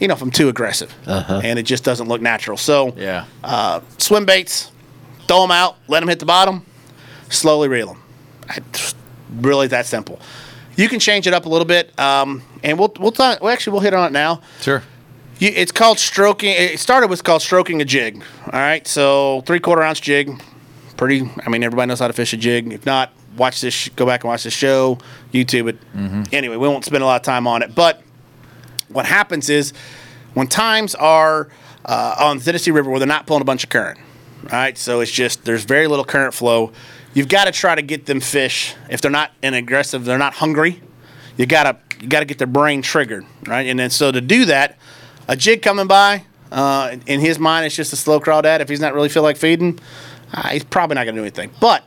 you 0.00 0.08
know, 0.08 0.14
if 0.14 0.22
I'm 0.22 0.30
too 0.30 0.48
aggressive 0.48 0.92
and 1.06 1.58
it 1.58 1.64
just 1.64 1.84
doesn't 1.84 2.08
look 2.08 2.20
natural. 2.20 2.56
So 2.56 2.94
Yeah. 2.96 3.26
uh, 3.44 3.80
swim 3.98 4.24
baits, 4.26 4.70
throw 5.28 5.42
them 5.42 5.50
out, 5.50 5.76
let 5.88 6.00
them 6.00 6.08
hit 6.08 6.18
the 6.18 6.26
bottom, 6.26 6.64
slowly 7.28 7.68
reel 7.68 7.86
them. 7.88 8.62
Really 9.40 9.66
that 9.68 9.86
simple. 9.86 10.20
You 10.76 10.88
can 10.88 10.98
change 11.00 11.26
it 11.26 11.34
up 11.34 11.46
a 11.46 11.48
little 11.48 11.64
bit, 11.66 11.98
um, 11.98 12.42
and 12.62 12.78
we'll 12.78 12.92
we'll 12.98 13.12
talk. 13.12 13.40
Well, 13.42 13.52
actually, 13.52 13.72
we'll 13.74 13.82
hit 13.82 13.94
on 13.94 14.06
it 14.06 14.12
now. 14.12 14.40
Sure. 14.60 14.82
You, 15.38 15.50
it's 15.54 15.72
called 15.72 15.98
stroking. 15.98 16.50
It 16.50 16.78
started 16.80 17.08
with 17.08 17.24
called 17.24 17.42
stroking 17.42 17.80
a 17.80 17.84
jig. 17.84 18.22
All 18.46 18.52
right, 18.60 18.86
so 18.86 19.42
three 19.46 19.60
quarter 19.60 19.82
ounce 19.82 20.00
jig, 20.00 20.30
pretty. 21.02 21.28
I 21.44 21.50
mean, 21.50 21.64
everybody 21.64 21.88
knows 21.88 21.98
how 21.98 22.06
to 22.06 22.12
fish 22.12 22.32
a 22.32 22.36
jig. 22.36 22.72
If 22.72 22.86
not, 22.86 23.10
watch 23.36 23.60
this. 23.60 23.88
Go 23.88 24.06
back 24.06 24.22
and 24.22 24.28
watch 24.28 24.44
the 24.44 24.52
show, 24.52 24.98
YouTube 25.32 25.68
it. 25.68 25.78
Anyway, 26.32 26.56
we 26.56 26.68
won't 26.68 26.84
spend 26.84 27.02
a 27.02 27.06
lot 27.06 27.20
of 27.20 27.24
time 27.24 27.48
on 27.48 27.60
it. 27.60 27.74
But 27.74 28.04
what 28.88 29.04
happens 29.04 29.50
is 29.50 29.72
when 30.34 30.46
times 30.46 30.94
are 30.94 31.48
uh, 31.84 32.14
on 32.20 32.38
the 32.38 32.44
Tennessee 32.44 32.70
River 32.70 32.88
where 32.88 33.00
they're 33.00 33.08
not 33.08 33.26
pulling 33.26 33.40
a 33.40 33.44
bunch 33.44 33.64
of 33.64 33.70
current. 33.70 33.98
All 34.44 34.50
right, 34.50 34.78
so 34.78 35.00
it's 35.00 35.10
just 35.10 35.44
there's 35.44 35.64
very 35.64 35.88
little 35.88 36.04
current 36.04 36.34
flow. 36.34 36.70
You've 37.14 37.28
got 37.28 37.46
to 37.46 37.50
try 37.52 37.74
to 37.74 37.82
get 37.82 38.06
them 38.06 38.20
fish 38.20 38.76
if 38.88 39.00
they're 39.00 39.10
not 39.10 39.32
an 39.42 39.54
aggressive, 39.54 40.04
they're 40.04 40.18
not 40.18 40.34
hungry. 40.34 40.80
You 41.36 41.46
gotta 41.46 41.78
you 42.00 42.06
gotta 42.06 42.26
get 42.26 42.38
their 42.38 42.46
brain 42.46 42.80
triggered, 42.80 43.26
right? 43.48 43.66
And 43.66 43.76
then 43.76 43.90
so 43.90 44.12
to 44.12 44.20
do 44.20 44.44
that, 44.44 44.78
a 45.26 45.34
jig 45.34 45.62
coming 45.62 45.88
by, 45.88 46.26
uh, 46.52 46.96
in 47.06 47.18
his 47.18 47.40
mind, 47.40 47.66
it's 47.66 47.74
just 47.74 47.92
a 47.92 47.96
slow 47.96 48.20
crawl 48.20 48.42
dad. 48.42 48.60
If 48.60 48.68
he's 48.68 48.80
not 48.80 48.94
really 48.94 49.08
feel 49.08 49.22
like 49.22 49.36
feeding, 49.36 49.80
uh, 50.32 50.48
he's 50.48 50.64
probably 50.64 50.94
not 50.94 51.04
gonna 51.04 51.16
do 51.18 51.22
anything. 51.22 51.50
But 51.60 51.84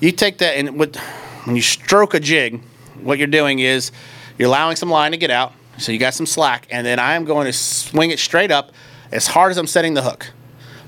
you 0.00 0.12
take 0.12 0.38
that 0.38 0.56
and 0.56 0.78
with, 0.78 0.96
when 1.44 1.56
you 1.56 1.62
stroke 1.62 2.14
a 2.14 2.20
jig, 2.20 2.60
what 3.02 3.18
you're 3.18 3.26
doing 3.26 3.58
is 3.60 3.90
you're 4.38 4.48
allowing 4.48 4.76
some 4.76 4.90
line 4.90 5.12
to 5.12 5.16
get 5.16 5.30
out, 5.30 5.52
so 5.78 5.92
you 5.92 5.98
got 5.98 6.14
some 6.14 6.26
slack, 6.26 6.66
and 6.70 6.86
then 6.86 6.98
I 6.98 7.14
am 7.14 7.24
going 7.24 7.46
to 7.46 7.52
swing 7.52 8.10
it 8.10 8.18
straight 8.18 8.50
up 8.50 8.72
as 9.12 9.26
hard 9.26 9.50
as 9.50 9.58
I'm 9.58 9.66
setting 9.66 9.94
the 9.94 10.02
hook. 10.02 10.30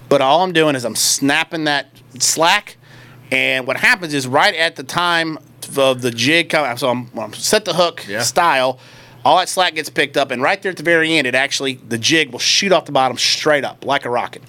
But 0.08 0.20
all 0.20 0.42
I'm 0.42 0.52
doing 0.52 0.74
is 0.74 0.84
I'm 0.84 0.96
snapping 0.96 1.64
that 1.64 1.88
slack, 2.18 2.76
and 3.30 3.66
what 3.66 3.76
happens 3.76 4.12
is 4.14 4.26
right 4.26 4.54
at 4.54 4.76
the 4.76 4.82
time 4.82 5.38
of 5.76 6.02
the 6.02 6.10
jig 6.10 6.50
coming, 6.50 6.76
so 6.76 6.88
I'm, 6.88 7.08
I'm 7.18 7.32
set 7.32 7.64
the 7.64 7.74
hook 7.74 8.04
Yeah. 8.08 8.22
style, 8.22 8.78
all 9.24 9.38
that 9.38 9.48
slack 9.48 9.74
gets 9.76 9.88
picked 9.88 10.16
up, 10.16 10.30
and 10.32 10.42
right 10.42 10.60
there 10.60 10.70
at 10.70 10.76
the 10.76 10.82
very 10.82 11.16
end, 11.16 11.26
it 11.28 11.34
actually 11.36 11.74
the 11.74 11.98
jig 11.98 12.30
will 12.32 12.38
shoot 12.40 12.72
off 12.72 12.86
the 12.86 12.92
bottom 12.92 13.16
straight 13.18 13.64
up 13.64 13.84
like 13.84 14.04
a 14.04 14.10
rocket 14.10 14.42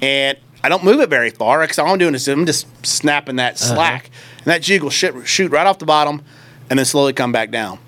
and 0.00 0.38
I 0.62 0.68
don't 0.68 0.84
move 0.84 1.00
it 1.00 1.08
very 1.08 1.30
far 1.30 1.60
because 1.60 1.78
all 1.78 1.92
I'm 1.92 1.98
doing 1.98 2.14
is 2.14 2.26
I'm 2.28 2.46
just 2.46 2.66
snapping 2.84 3.36
that 3.36 3.60
uh-huh. 3.62 3.74
slack, 3.74 4.10
and 4.38 4.46
that 4.46 4.62
jig 4.62 4.82
will 4.82 4.90
shoot, 4.90 5.26
shoot 5.26 5.50
right 5.52 5.66
off 5.66 5.78
the 5.78 5.86
bottom, 5.86 6.22
and 6.68 6.78
then 6.78 6.86
slowly 6.86 7.12
come 7.12 7.32
back 7.32 7.50
down. 7.50 7.78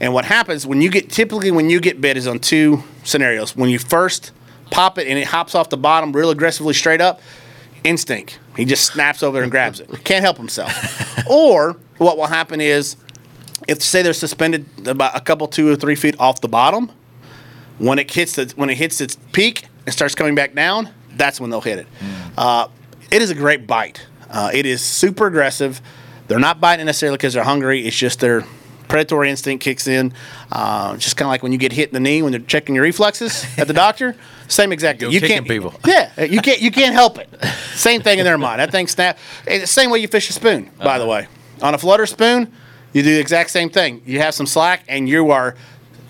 And 0.00 0.14
what 0.14 0.24
happens 0.24 0.66
when 0.66 0.80
you 0.80 0.90
get 0.90 1.10
typically 1.10 1.50
when 1.50 1.68
you 1.68 1.80
get 1.80 2.00
bit 2.00 2.16
is 2.16 2.26
on 2.26 2.38
two 2.38 2.82
scenarios. 3.04 3.54
When 3.54 3.68
you 3.68 3.78
first 3.78 4.32
pop 4.70 4.98
it 4.98 5.06
and 5.06 5.18
it 5.18 5.26
hops 5.26 5.54
off 5.54 5.68
the 5.68 5.76
bottom 5.76 6.12
real 6.12 6.30
aggressively 6.30 6.74
straight 6.74 7.00
up, 7.00 7.20
instinct. 7.84 8.38
He 8.56 8.64
just 8.64 8.84
snaps 8.84 9.22
over 9.22 9.42
and 9.42 9.50
grabs 9.50 9.80
it. 9.80 9.88
Can't 10.04 10.22
help 10.22 10.36
himself. 10.36 10.72
or 11.28 11.76
what 11.98 12.16
will 12.16 12.26
happen 12.26 12.60
is 12.60 12.96
if 13.68 13.82
say 13.82 14.02
they're 14.02 14.12
suspended 14.12 14.66
about 14.86 15.16
a 15.16 15.20
couple 15.20 15.46
two 15.48 15.70
or 15.70 15.76
three 15.76 15.94
feet 15.94 16.18
off 16.18 16.40
the 16.40 16.48
bottom, 16.48 16.90
when 17.78 17.98
it 17.98 18.10
hits 18.10 18.36
the 18.36 18.52
when 18.56 18.70
it 18.70 18.76
hits 18.76 19.00
its 19.00 19.16
peak 19.32 19.66
and 19.86 19.94
starts 19.94 20.14
coming 20.14 20.34
back 20.34 20.54
down, 20.54 20.90
that's 21.20 21.40
when 21.40 21.50
they'll 21.50 21.60
hit 21.60 21.78
it. 21.80 21.86
Uh, 22.36 22.68
it 23.10 23.22
is 23.22 23.30
a 23.30 23.34
great 23.34 23.66
bite. 23.66 24.06
Uh, 24.30 24.50
it 24.52 24.64
is 24.66 24.80
super 24.80 25.26
aggressive. 25.26 25.80
They're 26.28 26.38
not 26.38 26.60
biting 26.60 26.86
necessarily 26.86 27.16
because 27.18 27.34
they're 27.34 27.44
hungry. 27.44 27.86
It's 27.86 27.96
just 27.96 28.20
their 28.20 28.44
predatory 28.88 29.28
instinct 29.30 29.62
kicks 29.62 29.86
in. 29.86 30.14
Uh, 30.50 30.96
just 30.96 31.16
kind 31.16 31.26
of 31.26 31.30
like 31.30 31.42
when 31.42 31.52
you 31.52 31.58
get 31.58 31.72
hit 31.72 31.88
in 31.88 31.94
the 31.94 32.00
knee 32.00 32.22
when 32.22 32.32
they're 32.32 32.40
checking 32.40 32.74
your 32.74 32.84
reflexes 32.84 33.44
at 33.58 33.66
the 33.66 33.74
doctor. 33.74 34.16
Same 34.48 34.72
exact. 34.72 35.00
Go 35.00 35.08
you 35.10 35.20
kicking 35.20 35.36
can't 35.36 35.48
people. 35.48 35.74
Yeah, 35.86 36.24
you 36.24 36.40
can't. 36.40 36.60
You 36.60 36.70
can't 36.70 36.94
help 36.94 37.18
it. 37.18 37.28
Same 37.74 38.00
thing 38.00 38.18
in 38.18 38.24
their 38.24 38.38
mind. 38.38 38.60
That 38.60 38.72
thing 38.72 38.86
snap. 38.86 39.18
It's 39.46 39.62
the 39.62 39.66
same 39.66 39.90
way 39.90 39.98
you 39.98 40.08
fish 40.08 40.30
a 40.30 40.32
spoon. 40.32 40.70
By 40.78 40.98
the 40.98 41.06
way, 41.06 41.28
on 41.62 41.74
a 41.74 41.78
flutter 41.78 42.06
spoon, 42.06 42.52
you 42.92 43.02
do 43.02 43.14
the 43.14 43.20
exact 43.20 43.50
same 43.50 43.70
thing. 43.70 44.02
You 44.06 44.18
have 44.20 44.34
some 44.34 44.46
slack, 44.46 44.84
and 44.88 45.08
you 45.08 45.30
are 45.30 45.54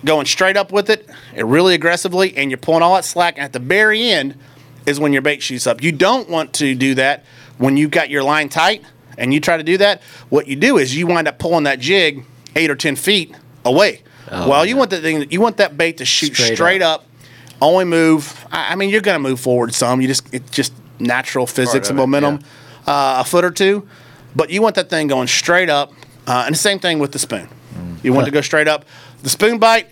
going 0.05 0.25
straight 0.25 0.57
up 0.57 0.73
with 0.73 0.88
it, 0.88 1.09
really 1.37 1.75
aggressively, 1.75 2.35
and 2.37 2.51
you're 2.51 2.59
pulling 2.59 2.83
all 2.83 2.94
that 2.94 3.05
slack. 3.05 3.35
And 3.37 3.44
at 3.44 3.53
the 3.53 3.59
very 3.59 4.09
end 4.09 4.38
is 4.90 5.00
when 5.00 5.12
your 5.12 5.22
bait 5.22 5.42
shoots 5.42 5.66
up. 5.66 5.83
You 5.83 5.92
don't 5.92 6.29
want 6.29 6.53
to 6.55 6.74
do 6.74 6.94
that 6.96 7.24
when 7.59 7.76
you've 7.76 7.90
got 7.90 8.11
your 8.11 8.22
line 8.22 8.48
tight, 8.48 8.85
and 9.16 9.33
you 9.33 9.40
try 9.40 9.57
to 9.57 9.62
do 9.62 9.79
that. 9.79 10.03
What 10.29 10.46
you 10.46 10.57
do 10.57 10.79
is 10.79 10.94
you 10.94 11.07
wind 11.07 11.29
up 11.29 11.38
pulling 11.38 11.64
that 11.64 11.79
jig 11.81 12.24
eight 12.57 12.70
or 12.70 12.76
ten 12.76 12.96
feet 12.96 13.35
away. 13.64 14.03
well, 14.31 14.64
you 14.66 14.76
want 14.76 14.90
that 14.90 15.03
thing. 15.03 15.31
You 15.31 15.40
want 15.40 15.57
that 15.59 15.76
bait 15.76 15.98
to 15.98 16.05
shoot 16.05 16.35
Straight 16.35 16.55
straight, 16.55 16.83
up. 16.83 17.07
Only 17.62 17.85
move. 17.85 18.46
I 18.50 18.72
I 18.72 18.74
mean, 18.76 18.90
you're 18.90 19.00
going 19.00 19.22
to 19.22 19.29
move 19.29 19.40
forward 19.40 19.74
some. 19.74 20.00
You 20.00 20.09
just 20.09 20.33
it's 20.35 20.50
just 20.50 20.72
natural 20.98 21.46
physics 21.46 21.88
of 21.88 21.96
and 21.96 21.98
it, 21.98 22.03
momentum, 22.03 22.44
uh, 22.87 23.18
a 23.20 23.24
foot 23.24 23.44
or 23.44 23.50
two. 23.50 23.88
But 24.37 24.50
you 24.50 24.62
want 24.62 24.76
that 24.76 24.90
thing 24.90 25.09
going 25.09 25.29
straight 25.29 25.68
up. 25.70 25.92
Uh, 26.26 26.44
and 26.46 26.55
the 26.55 26.59
same 26.59 26.79
thing 26.79 26.98
with 26.98 27.12
the 27.12 27.18
spoon. 27.18 27.48
You 28.03 28.12
want 28.12 28.26
to 28.26 28.31
go 28.31 28.40
straight 28.40 28.68
up. 28.68 28.85
The 29.22 29.31
spoon 29.31 29.59
bite 29.59 29.88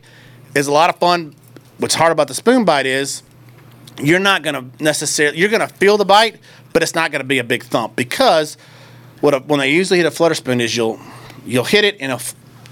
is 0.54 0.66
a 0.66 0.72
lot 0.72 0.88
of 0.88 0.96
fun. 0.96 1.34
What's 1.78 1.94
hard 1.94 2.12
about 2.12 2.28
the 2.28 2.34
spoon 2.34 2.64
bite 2.64 2.86
is 2.86 3.22
you're 4.02 4.18
not 4.18 4.42
going 4.42 4.54
to 4.54 4.82
necessarily 4.84 5.38
you're 5.38 5.48
going 5.48 5.66
to 5.66 5.74
feel 5.74 5.96
the 5.96 6.04
bite, 6.04 6.38
but 6.72 6.82
it's 6.82 6.94
not 6.94 7.10
going 7.10 7.20
to 7.20 7.26
be 7.26 7.38
a 7.38 7.44
big 7.44 7.62
thump 7.64 7.96
because 7.96 8.56
what 9.20 9.34
a, 9.34 9.40
when 9.40 9.60
they 9.60 9.72
usually 9.72 9.98
hit 9.98 10.06
a 10.06 10.10
flutter 10.10 10.34
spoon 10.34 10.60
is 10.60 10.76
you'll 10.76 11.00
you'll 11.44 11.64
hit 11.64 11.84
it 11.84 11.96
and 12.00 12.12
it'll 12.12 12.24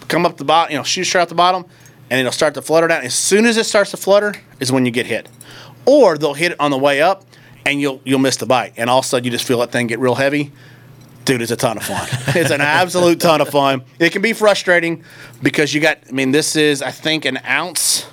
come 0.08 0.24
up 0.24 0.36
the 0.36 0.44
bottom, 0.44 0.72
you 0.72 0.78
know, 0.78 0.84
shoot 0.84 1.04
straight 1.04 1.22
out 1.22 1.28
the 1.28 1.34
bottom, 1.34 1.64
and 2.10 2.20
it'll 2.20 2.32
start 2.32 2.54
to 2.54 2.62
flutter 2.62 2.88
down. 2.88 3.02
As 3.02 3.14
soon 3.14 3.46
as 3.46 3.56
it 3.56 3.64
starts 3.64 3.90
to 3.90 3.96
flutter, 3.96 4.34
is 4.60 4.70
when 4.70 4.86
you 4.86 4.92
get 4.92 5.06
hit, 5.06 5.28
or 5.84 6.16
they'll 6.18 6.34
hit 6.34 6.52
it 6.52 6.60
on 6.60 6.70
the 6.70 6.78
way 6.78 7.02
up, 7.02 7.24
and 7.64 7.80
you'll 7.80 8.00
you'll 8.04 8.20
miss 8.20 8.36
the 8.36 8.46
bite, 8.46 8.74
and 8.76 8.88
all 8.88 9.00
of 9.00 9.04
a 9.04 9.08
sudden 9.08 9.24
you 9.24 9.30
just 9.30 9.46
feel 9.46 9.58
that 9.58 9.72
thing 9.72 9.86
get 9.86 9.98
real 9.98 10.14
heavy. 10.14 10.52
Dude, 11.24 11.42
it's 11.42 11.50
a 11.50 11.56
ton 11.56 11.76
of 11.76 11.82
fun. 11.82 12.06
it's 12.36 12.52
an 12.52 12.60
absolute 12.60 13.20
ton 13.20 13.40
of 13.40 13.48
fun. 13.48 13.84
It 13.98 14.12
can 14.12 14.22
be 14.22 14.32
frustrating 14.32 15.02
because 15.42 15.74
you 15.74 15.80
got. 15.80 15.98
I 16.08 16.12
mean, 16.12 16.30
this 16.30 16.54
is 16.56 16.82
I 16.82 16.90
think 16.92 17.24
an 17.24 17.38
ounce. 17.38 18.06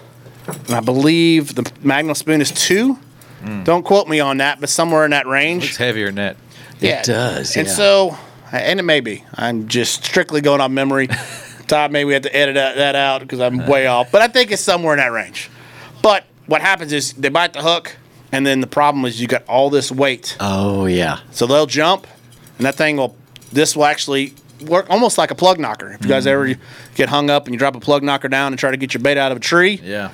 And 0.48 0.72
I 0.72 0.80
believe 0.80 1.56
the 1.56 1.72
Magnum 1.82 2.16
spoon 2.16 2.42
is 2.42 2.52
two. 2.52 2.96
Hmm. 3.42 3.64
Don't 3.64 3.84
quote 3.84 4.08
me 4.08 4.20
on 4.20 4.38
that, 4.38 4.60
but 4.60 4.70
somewhere 4.70 5.06
in 5.06 5.12
that 5.12 5.28
range. 5.28 5.66
It's 5.66 5.78
heavier 5.78 6.08
than 6.08 6.16
that. 6.16 6.38
It 6.82 7.06
does, 7.06 7.56
And 7.56 7.68
yeah. 7.68 7.74
so, 7.74 8.18
and 8.52 8.80
it 8.80 8.84
may 8.84 9.00
be. 9.00 9.24
I'm 9.36 9.68
just 9.68 10.04
strictly 10.06 10.42
going 10.42 10.60
on 10.60 10.74
memory. 10.74 11.08
Todd, 11.68 11.92
maybe 11.92 12.06
we 12.06 12.14
have 12.14 12.24
to 12.24 12.36
edit 12.36 12.56
that, 12.56 12.76
that 12.76 12.96
out 12.96 13.22
because 13.22 13.40
I'm 13.40 13.66
way 13.68 13.88
uh-huh. 13.88 14.00
off. 14.00 14.12
But 14.12 14.22
I 14.22 14.28
think 14.28 14.52
it's 14.52 14.62
somewhere 14.62 14.94
in 14.94 15.00
that 15.00 15.12
range. 15.12 15.50
But 16.02 16.26
what 16.46 16.62
happens 16.62 16.92
is 16.92 17.14
they 17.14 17.30
bite 17.30 17.54
the 17.54 17.62
hook, 17.62 17.96
and 18.32 18.46
then 18.46 18.60
the 18.60 18.68
problem 18.68 19.06
is 19.06 19.22
you 19.22 19.28
got 19.28 19.48
all 19.48 19.70
this 19.70 19.92
weight. 19.92 20.36
Oh 20.40 20.86
yeah. 20.86 21.20
So 21.32 21.48
they'll 21.48 21.66
jump, 21.66 22.06
and 22.58 22.66
that 22.66 22.76
thing 22.76 22.98
will. 22.98 23.16
This 23.54 23.76
will 23.76 23.86
actually 23.86 24.34
work 24.66 24.90
almost 24.90 25.18
like 25.18 25.32
a 25.32 25.36
plug 25.36 25.60
knocker. 25.60 25.92
If 25.92 26.02
you 26.02 26.10
guys 26.10 26.26
mm-hmm. 26.26 26.54
ever 26.54 26.62
get 26.96 27.10
hung 27.10 27.30
up 27.30 27.46
and 27.46 27.54
you 27.54 27.60
drop 27.60 27.76
a 27.76 27.80
plug 27.80 28.04
knocker 28.04 28.28
down 28.28 28.52
and 28.52 28.60
try 28.60 28.72
to 28.72 28.78
get 28.78 28.94
your 28.94 29.02
bait 29.02 29.18
out 29.18 29.32
of 29.32 29.38
a 29.38 29.42
tree, 29.42 29.80
Yeah. 29.84 30.12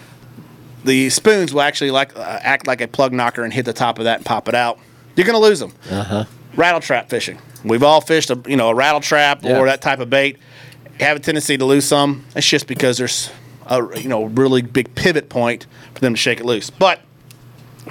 The 0.83 1.09
spoons 1.09 1.53
will 1.53 1.61
actually 1.61 1.91
like 1.91 2.15
uh, 2.17 2.21
act 2.41 2.67
like 2.67 2.81
a 2.81 2.87
plug 2.87 3.13
knocker 3.13 3.43
and 3.43 3.53
hit 3.53 3.65
the 3.65 3.73
top 3.73 3.99
of 3.99 4.05
that 4.05 4.17
and 4.17 4.25
pop 4.25 4.47
it 4.47 4.55
out. 4.55 4.79
You're 5.15 5.25
gonna 5.25 5.39
lose 5.39 5.59
them. 5.59 5.73
Uh-huh. 5.89 6.25
Rattle 6.55 6.81
trap 6.81 7.09
fishing. 7.09 7.39
We've 7.63 7.83
all 7.83 8.01
fished 8.01 8.29
a 8.29 8.41
you 8.47 8.55
know 8.55 8.69
a 8.69 8.75
rattle 8.75 9.01
trap 9.01 9.43
Yeah. 9.43 9.59
or 9.59 9.65
that 9.65 9.81
type 9.81 9.99
of 9.99 10.09
bait. 10.09 10.37
Have 10.99 11.17
a 11.17 11.19
tendency 11.19 11.57
to 11.57 11.65
lose 11.65 11.85
some. 11.85 12.25
It's 12.35 12.47
just 12.47 12.67
because 12.67 12.97
there's 12.97 13.29
a 13.67 13.81
you 13.99 14.09
know 14.09 14.25
really 14.25 14.61
big 14.61 14.93
pivot 14.95 15.29
point 15.29 15.65
for 15.93 15.99
them 15.99 16.13
to 16.13 16.17
shake 16.17 16.39
it 16.39 16.45
loose. 16.45 16.69
But 16.69 17.01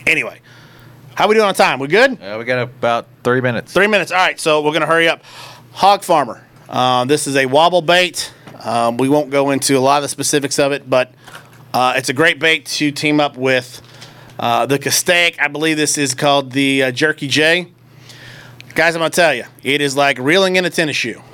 anyway, 0.07 0.41
how 1.15 1.29
we 1.29 1.35
doing 1.35 1.47
on 1.47 1.55
time? 1.55 1.79
We 1.79 1.89
good? 1.89 2.21
Uh, 2.23 2.37
we 2.39 2.45
got 2.45 2.59
about 2.63 3.07
three 3.25 3.41
minutes. 3.41 3.73
Three 3.73 3.87
minutes. 3.87 4.11
All 4.13 4.19
right, 4.19 4.39
so 4.39 4.61
we're 4.63 4.71
going 4.73 4.83
to 4.83 4.87
hurry 4.87 5.09
up. 5.09 5.23
Hog 5.73 6.03
Farmer. 6.03 6.45
Uh, 6.69 7.05
this 7.07 7.27
is 7.27 7.37
a 7.37 7.47
wobble 7.47 7.83
bait. 7.83 8.33
Um, 8.63 8.97
we 8.99 9.09
won't 9.09 9.31
go 9.31 9.51
into 9.51 9.77
a 9.79 9.81
lot 9.81 9.99
of 9.99 10.03
the 10.03 10.09
specifics 10.09 10.59
of 10.59 10.73
it, 10.73 10.89
but 10.89 11.13
uh, 11.75 11.95
it's 11.97 12.09
a 12.09 12.13
great 12.15 12.39
bait 12.39 12.67
to 12.67 12.91
team 12.91 13.21
up 13.21 13.37
with 13.37 13.83
uh, 14.39 14.67
the 14.67 14.79
Castaic. 14.79 15.37
I 15.41 15.49
believe 15.49 15.77
this 15.77 15.99
is 15.99 16.15
called 16.15 16.53
the 16.53 16.85
uh, 16.85 16.91
Jerky 16.91 17.29
J. 17.29 17.69
Guys, 18.75 18.95
I'm 18.95 19.01
going 19.01 19.11
to 19.11 19.17
tell 19.17 19.35
you, 19.35 19.45
it 19.63 19.81
is 19.81 19.97
like 19.97 20.19
reeling 20.19 20.57
in 20.57 20.65
a 20.65 20.71
tennis 20.71 20.97
shoe. 20.97 21.21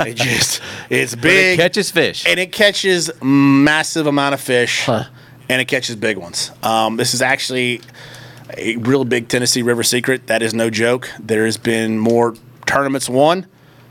it 0.00 0.14
just, 0.16 0.60
it's 0.90 1.14
But 1.14 1.24
it 1.26 1.28
big 1.28 1.58
catches 1.58 1.90
fish. 1.90 2.26
and 2.26 2.38
it 2.40 2.50
catches 2.52 3.10
massive 3.22 4.06
amount 4.06 4.34
of 4.34 4.40
fish 4.40 4.88
and 4.88 5.60
it 5.62 5.66
catches 5.66 5.96
big 5.96 6.16
ones 6.18 6.50
um, 6.62 6.96
this 6.96 7.14
is 7.14 7.22
actually 7.22 7.80
a 8.56 8.76
real 8.76 9.04
big 9.04 9.28
tennessee 9.28 9.62
river 9.62 9.82
secret 9.82 10.26
that 10.28 10.40
is 10.42 10.54
no 10.54 10.70
joke 10.70 11.10
there 11.18 11.44
has 11.46 11.56
been 11.56 11.98
more 11.98 12.34
tournaments 12.66 13.08
won 13.08 13.46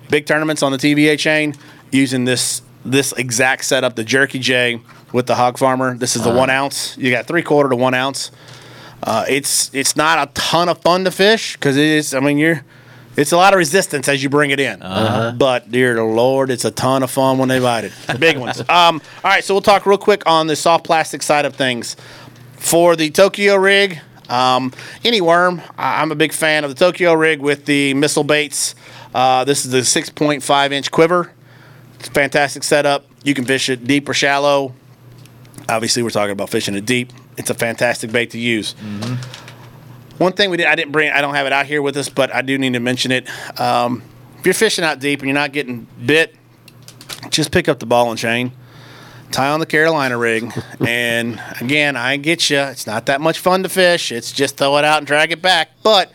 big 0.09 0.25
tournaments 0.25 0.63
on 0.63 0.71
the 0.71 0.77
tva 0.77 1.17
chain 1.19 1.53
using 1.91 2.25
this 2.25 2.61
this 2.85 3.11
exact 3.13 3.65
setup 3.65 3.95
the 3.95 4.03
jerky 4.03 4.39
j 4.39 4.79
with 5.13 5.25
the 5.27 5.35
hog 5.35 5.57
farmer 5.57 5.95
this 5.97 6.15
is 6.15 6.23
the 6.23 6.33
one 6.33 6.49
ounce 6.49 6.97
you 6.97 7.09
got 7.11 7.25
three 7.27 7.43
quarter 7.43 7.69
to 7.69 7.75
one 7.75 7.93
ounce 7.93 8.31
uh, 9.03 9.25
it's 9.29 9.73
it's 9.73 9.95
not 9.95 10.27
a 10.27 10.31
ton 10.33 10.67
of 10.69 10.79
fun 10.81 11.03
to 11.05 11.11
fish 11.11 11.53
because 11.53 11.77
it 11.77 11.83
is 11.85 12.13
i 12.13 12.19
mean 12.19 12.37
you're 12.37 12.63
It's 13.15 13.31
a 13.31 13.37
lot 13.37 13.53
of 13.53 13.57
resistance 13.57 14.07
as 14.07 14.21
you 14.21 14.29
bring 14.29 14.51
it 14.51 14.59
in. 14.59 14.79
Uh-huh. 14.79 15.31
But 15.35 15.71
dear 15.71 16.03
Lord, 16.03 16.51
it's 16.51 16.65
a 16.65 16.69
ton 16.71 17.01
of 17.01 17.09
fun 17.09 17.39
when 17.39 17.49
they 17.49 17.59
bite 17.59 17.83
it. 17.85 17.91
The 18.05 18.19
big 18.19 18.37
ones. 18.37 18.61
Um, 18.69 19.01
all 19.23 19.31
right, 19.31 19.43
so 19.43 19.55
we'll 19.55 19.63
talk 19.63 19.87
real 19.87 19.97
quick 19.97 20.21
on 20.27 20.45
the 20.45 20.55
soft 20.55 20.83
plastic 20.85 21.23
side 21.23 21.43
of 21.45 21.55
things. 21.55 21.95
For 22.57 22.95
the 22.95 23.09
Tokyo 23.09 23.55
rig, 23.55 23.99
um, 24.29 24.71
any 25.03 25.19
worm, 25.19 25.63
I- 25.79 25.99
I'm 26.03 26.11
a 26.11 26.15
big 26.15 26.31
fan 26.31 26.63
of 26.63 26.69
the 26.69 26.75
Tokyo 26.77 27.13
rig 27.15 27.39
with 27.41 27.65
the 27.65 27.95
missile 27.95 28.23
baits. 28.23 28.75
Uh, 29.15 29.43
this 29.45 29.65
is 29.65 29.71
the 29.71 29.81
6.5 29.83 30.71
inch 30.71 30.91
quiver. 30.91 31.31
It's 31.99 32.09
a 32.09 32.11
fantastic 32.11 32.61
setup. 32.63 33.07
You 33.23 33.33
can 33.33 33.45
fish 33.45 33.67
it 33.69 33.87
deep 33.87 34.07
or 34.07 34.13
shallow. 34.13 34.73
Obviously, 35.69 36.01
we're 36.03 36.09
talking 36.09 36.31
about 36.31 36.49
fishing 36.49 36.75
it 36.75 36.85
deep. 36.85 37.11
It's 37.37 37.49
a 37.49 37.53
fantastic 37.53 38.11
bait 38.11 38.31
to 38.31 38.39
use. 38.39 38.73
One 40.17 40.31
thing 40.33 40.49
we 40.49 40.57
did, 40.57 40.65
I 40.65 40.75
didn't 40.75 40.91
bring, 40.91 41.11
I 41.11 41.21
don't 41.21 41.35
have 41.35 41.45
it 41.45 41.53
out 41.53 41.65
here 41.65 41.81
with 41.81 41.95
us, 41.97 42.09
but 42.09 42.33
I 42.33 42.41
do 42.41 42.57
need 42.57 42.73
to 42.73 42.79
mention 42.79 43.11
it. 43.11 43.29
Um, 43.59 44.01
if 44.39 44.45
you're 44.45 44.53
fishing 44.53 44.83
out 44.83 44.99
deep 44.99 45.19
and 45.19 45.27
you're 45.27 45.35
not 45.35 45.51
getting 45.51 45.87
bit, 46.03 46.35
just 47.29 47.51
pick 47.51 47.67
up 47.67 47.79
the 47.79 47.85
ball 47.85 48.09
and 48.09 48.17
chain, 48.17 48.51
tie 49.31 49.49
on 49.49 49.59
the 49.59 49.65
Carolina 49.65 50.17
rig, 50.17 50.51
and 50.87 51.39
again, 51.61 51.95
I 51.95 52.17
get 52.17 52.49
you. 52.49 52.59
It's 52.59 52.87
not 52.87 53.05
that 53.07 53.21
much 53.21 53.39
fun 53.39 53.61
to 53.63 53.69
fish. 53.69 54.11
It's 54.11 54.31
just 54.31 54.57
throw 54.57 54.77
it 54.77 54.85
out 54.85 54.99
and 54.99 55.07
drag 55.07 55.31
it 55.31 55.41
back, 55.41 55.69
but 55.83 56.11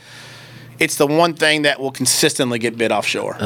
it's 0.79 0.97
the 0.97 1.07
one 1.07 1.35
thing 1.35 1.63
that 1.63 1.79
will 1.79 1.93
consistently 1.93 2.59
get 2.59 2.77
bit 2.77 2.91
offshore. 2.91 3.37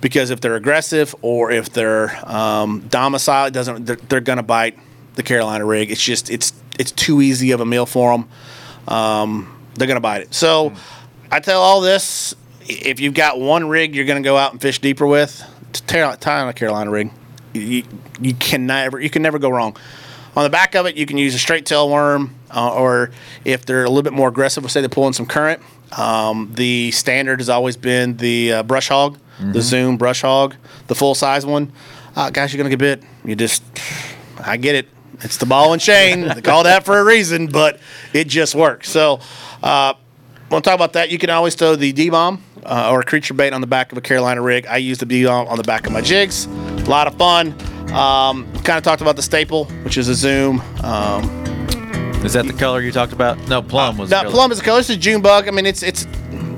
Because 0.00 0.30
if 0.30 0.40
they're 0.40 0.56
aggressive 0.56 1.14
or 1.20 1.50
if 1.50 1.70
they're 1.70 2.16
um, 2.26 2.86
domicile, 2.88 3.46
it 3.46 3.50
doesn't. 3.50 3.84
They're, 3.84 3.96
they're 3.96 4.20
gonna 4.20 4.42
bite 4.42 4.78
the 5.20 5.26
Carolina 5.26 5.64
rig. 5.64 5.90
It's 5.90 6.02
just 6.02 6.30
it's 6.30 6.52
it's 6.78 6.92
too 6.92 7.20
easy 7.20 7.50
of 7.50 7.60
a 7.60 7.66
meal 7.66 7.86
for 7.86 8.12
them. 8.12 8.28
Um, 8.88 9.60
they're 9.74 9.86
gonna 9.86 10.00
bite 10.00 10.22
it. 10.22 10.34
So 10.34 10.72
I 11.30 11.40
tell 11.40 11.60
all 11.60 11.80
this: 11.80 12.34
if 12.62 13.00
you've 13.00 13.14
got 13.14 13.38
one 13.38 13.68
rig 13.68 13.94
you're 13.94 14.06
gonna 14.06 14.22
go 14.22 14.36
out 14.36 14.52
and 14.52 14.60
fish 14.60 14.78
deeper 14.78 15.06
with, 15.06 15.44
tie 15.86 16.40
on 16.40 16.48
a 16.48 16.52
Carolina 16.52 16.90
rig. 16.90 17.10
You, 17.52 17.82
you 18.20 18.34
can 18.34 18.66
never 18.66 18.98
you 19.00 19.10
can 19.10 19.22
never 19.22 19.38
go 19.38 19.50
wrong. 19.50 19.76
On 20.36 20.44
the 20.44 20.50
back 20.50 20.74
of 20.76 20.86
it, 20.86 20.96
you 20.96 21.06
can 21.06 21.18
use 21.18 21.34
a 21.34 21.38
straight 21.38 21.66
tail 21.66 21.90
worm, 21.90 22.36
uh, 22.54 22.72
or 22.72 23.10
if 23.44 23.66
they're 23.66 23.84
a 23.84 23.88
little 23.88 24.02
bit 24.04 24.12
more 24.12 24.28
aggressive, 24.28 24.68
say 24.70 24.80
they're 24.80 24.88
pulling 24.88 25.12
some 25.12 25.26
current. 25.26 25.60
Um, 25.98 26.52
the 26.54 26.92
standard 26.92 27.40
has 27.40 27.48
always 27.48 27.76
been 27.76 28.16
the 28.16 28.52
uh, 28.52 28.62
brush 28.62 28.88
hog, 28.88 29.18
the 29.40 29.60
Zoom 29.60 29.96
brush 29.96 30.22
hog, 30.22 30.54
the 30.86 30.94
full 30.94 31.16
size 31.16 31.44
one. 31.44 31.72
Uh, 32.14 32.30
guys, 32.30 32.52
you're 32.52 32.58
gonna 32.58 32.70
get 32.74 32.78
bit. 32.78 33.02
You 33.24 33.34
just, 33.34 33.64
I 34.38 34.56
get 34.56 34.76
it. 34.76 34.88
It's 35.22 35.36
the 35.36 35.46
ball 35.46 35.72
and 35.72 35.80
chain. 35.82 36.28
they 36.28 36.40
call 36.42 36.64
that 36.64 36.84
for 36.84 36.98
a 36.98 37.04
reason, 37.04 37.46
but 37.46 37.78
it 38.12 38.26
just 38.28 38.54
works. 38.54 38.88
So, 38.90 39.20
uh, 39.62 39.94
want 40.50 40.64
to 40.64 40.70
talk 40.70 40.74
about 40.76 40.94
that? 40.94 41.10
You 41.10 41.18
can 41.18 41.30
always 41.30 41.54
throw 41.54 41.76
the 41.76 41.92
D 41.92 42.10
bomb 42.10 42.42
uh, 42.64 42.90
or 42.90 43.00
a 43.00 43.04
creature 43.04 43.34
bait 43.34 43.52
on 43.52 43.60
the 43.60 43.66
back 43.66 43.92
of 43.92 43.98
a 43.98 44.00
Carolina 44.00 44.40
rig. 44.42 44.66
I 44.66 44.78
use 44.78 44.98
the 44.98 45.06
D 45.06 45.24
bomb 45.24 45.46
on 45.48 45.56
the 45.56 45.62
back 45.62 45.86
of 45.86 45.92
my 45.92 46.00
jigs. 46.00 46.46
A 46.46 46.50
lot 46.88 47.06
of 47.06 47.14
fun. 47.16 47.52
Um, 47.92 48.50
kind 48.62 48.78
of 48.78 48.82
talked 48.84 49.02
about 49.02 49.16
the 49.16 49.22
staple, 49.22 49.64
which 49.84 49.96
is 49.98 50.08
a 50.08 50.14
zoom. 50.14 50.60
Um, 50.84 51.24
Is 52.24 52.34
that 52.34 52.46
the 52.46 52.52
color 52.52 52.80
you 52.80 52.92
talked 52.92 53.12
about? 53.12 53.36
No, 53.48 53.62
plum 53.62 53.98
was. 53.98 54.10
the 54.10 54.22
plum 54.30 54.52
is 54.52 54.58
the 54.58 54.64
color. 54.64 54.78
This 54.78 54.90
is 54.90 54.96
June 54.96 55.20
bug. 55.22 55.48
I 55.48 55.50
mean, 55.50 55.66
it's 55.66 55.82
it's 55.82 56.06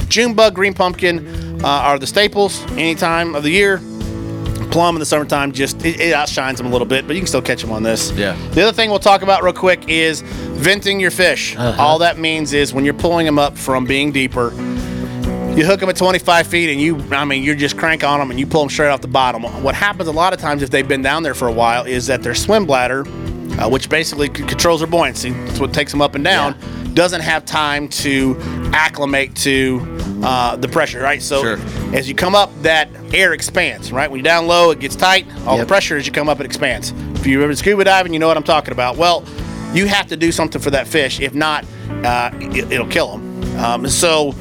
June 0.08 0.34
bug, 0.34 0.54
green 0.54 0.74
pumpkin 0.74 1.64
uh, 1.64 1.68
are 1.68 1.98
the 1.98 2.06
staples 2.06 2.62
any 2.72 2.94
time 2.94 3.34
of 3.34 3.42
the 3.44 3.50
year. 3.50 3.80
Plum 4.72 4.96
in 4.96 5.00
the 5.00 5.06
summertime 5.06 5.52
just 5.52 5.84
it, 5.84 6.00
it 6.00 6.14
outshines 6.14 6.56
them 6.58 6.66
a 6.66 6.70
little 6.70 6.86
bit, 6.86 7.06
but 7.06 7.14
you 7.14 7.20
can 7.20 7.26
still 7.26 7.42
catch 7.42 7.60
them 7.60 7.70
on 7.70 7.82
this. 7.82 8.10
Yeah. 8.12 8.34
The 8.52 8.62
other 8.62 8.72
thing 8.72 8.88
we'll 8.90 8.98
talk 8.98 9.20
about 9.22 9.42
real 9.42 9.52
quick 9.52 9.88
is 9.88 10.22
venting 10.22 10.98
your 10.98 11.10
fish. 11.10 11.54
All 11.56 11.98
that 11.98 12.18
means 12.18 12.52
is 12.54 12.72
when 12.72 12.84
you're 12.84 12.94
pulling 12.94 13.26
them 13.26 13.38
up 13.38 13.56
from 13.58 13.84
being 13.84 14.12
deeper, 14.12 14.50
you 15.54 15.66
hook 15.66 15.80
them 15.80 15.90
at 15.90 15.96
25 15.96 16.46
feet 16.46 16.70
and 16.70 16.80
you, 16.80 16.96
I 17.14 17.26
mean, 17.26 17.42
you're 17.42 17.54
just 17.54 17.76
crank 17.76 18.02
on 18.02 18.18
them 18.18 18.30
and 18.30 18.40
you 18.40 18.46
pull 18.46 18.62
them 18.62 18.70
straight 18.70 18.88
off 18.88 19.02
the 19.02 19.08
bottom. 19.08 19.42
What 19.62 19.74
happens 19.74 20.08
a 20.08 20.12
lot 20.12 20.32
of 20.32 20.40
times 20.40 20.62
if 20.62 20.70
they've 20.70 20.88
been 20.88 21.02
down 21.02 21.22
there 21.22 21.34
for 21.34 21.46
a 21.48 21.52
while 21.52 21.84
is 21.84 22.06
that 22.06 22.22
their 22.22 22.34
swim 22.34 22.64
bladder, 22.64 23.06
uh, 23.60 23.68
which 23.68 23.90
basically 23.90 24.28
c- 24.28 24.44
controls 24.46 24.80
their 24.80 24.88
buoyancy, 24.88 25.30
that's 25.32 25.60
what 25.60 25.74
takes 25.74 25.92
them 25.92 26.00
up 26.00 26.14
and 26.14 26.24
down, 26.24 26.56
doesn't 26.94 27.20
have 27.20 27.44
time 27.44 27.86
to 27.88 28.38
acclimate 28.72 29.36
to 29.36 29.80
uh, 30.22 30.56
the 30.56 30.68
pressure, 30.68 31.00
right? 31.00 31.20
So 31.22 31.42
Sure. 31.42 31.58
as 31.94 32.08
you 32.08 32.14
come 32.14 32.34
up, 32.34 32.50
that 32.62 32.88
air 33.12 33.32
expands, 33.32 33.92
right? 33.92 34.10
When 34.10 34.18
you're 34.18 34.24
down 34.24 34.46
low, 34.46 34.70
it 34.70 34.78
gets 34.80 34.96
tight. 34.96 35.26
All 35.46 35.58
the 35.58 35.66
pressure 35.66 35.96
as 35.96 36.06
you 36.06 36.12
come 36.12 36.28
up, 36.28 36.40
it 36.40 36.46
expands. 36.46 36.92
If 37.16 37.26
you've 37.26 37.42
ever 37.42 37.54
scuba 37.54 37.84
diving, 37.84 38.12
you 38.12 38.18
know 38.18 38.28
what 38.28 38.36
I'm 38.36 38.42
talking 38.42 38.72
about. 38.72 38.96
Well, 38.96 39.24
you 39.72 39.86
have 39.86 40.06
to 40.08 40.16
do 40.16 40.32
something 40.32 40.60
for 40.60 40.70
that 40.70 40.86
fish. 40.86 41.20
If 41.20 41.34
not, 41.34 41.64
uh, 42.04 42.30
it, 42.34 42.70
it'll 42.72 42.86
kill 42.88 43.16
them. 43.16 43.58
Um, 43.58 43.88
so 43.88 44.34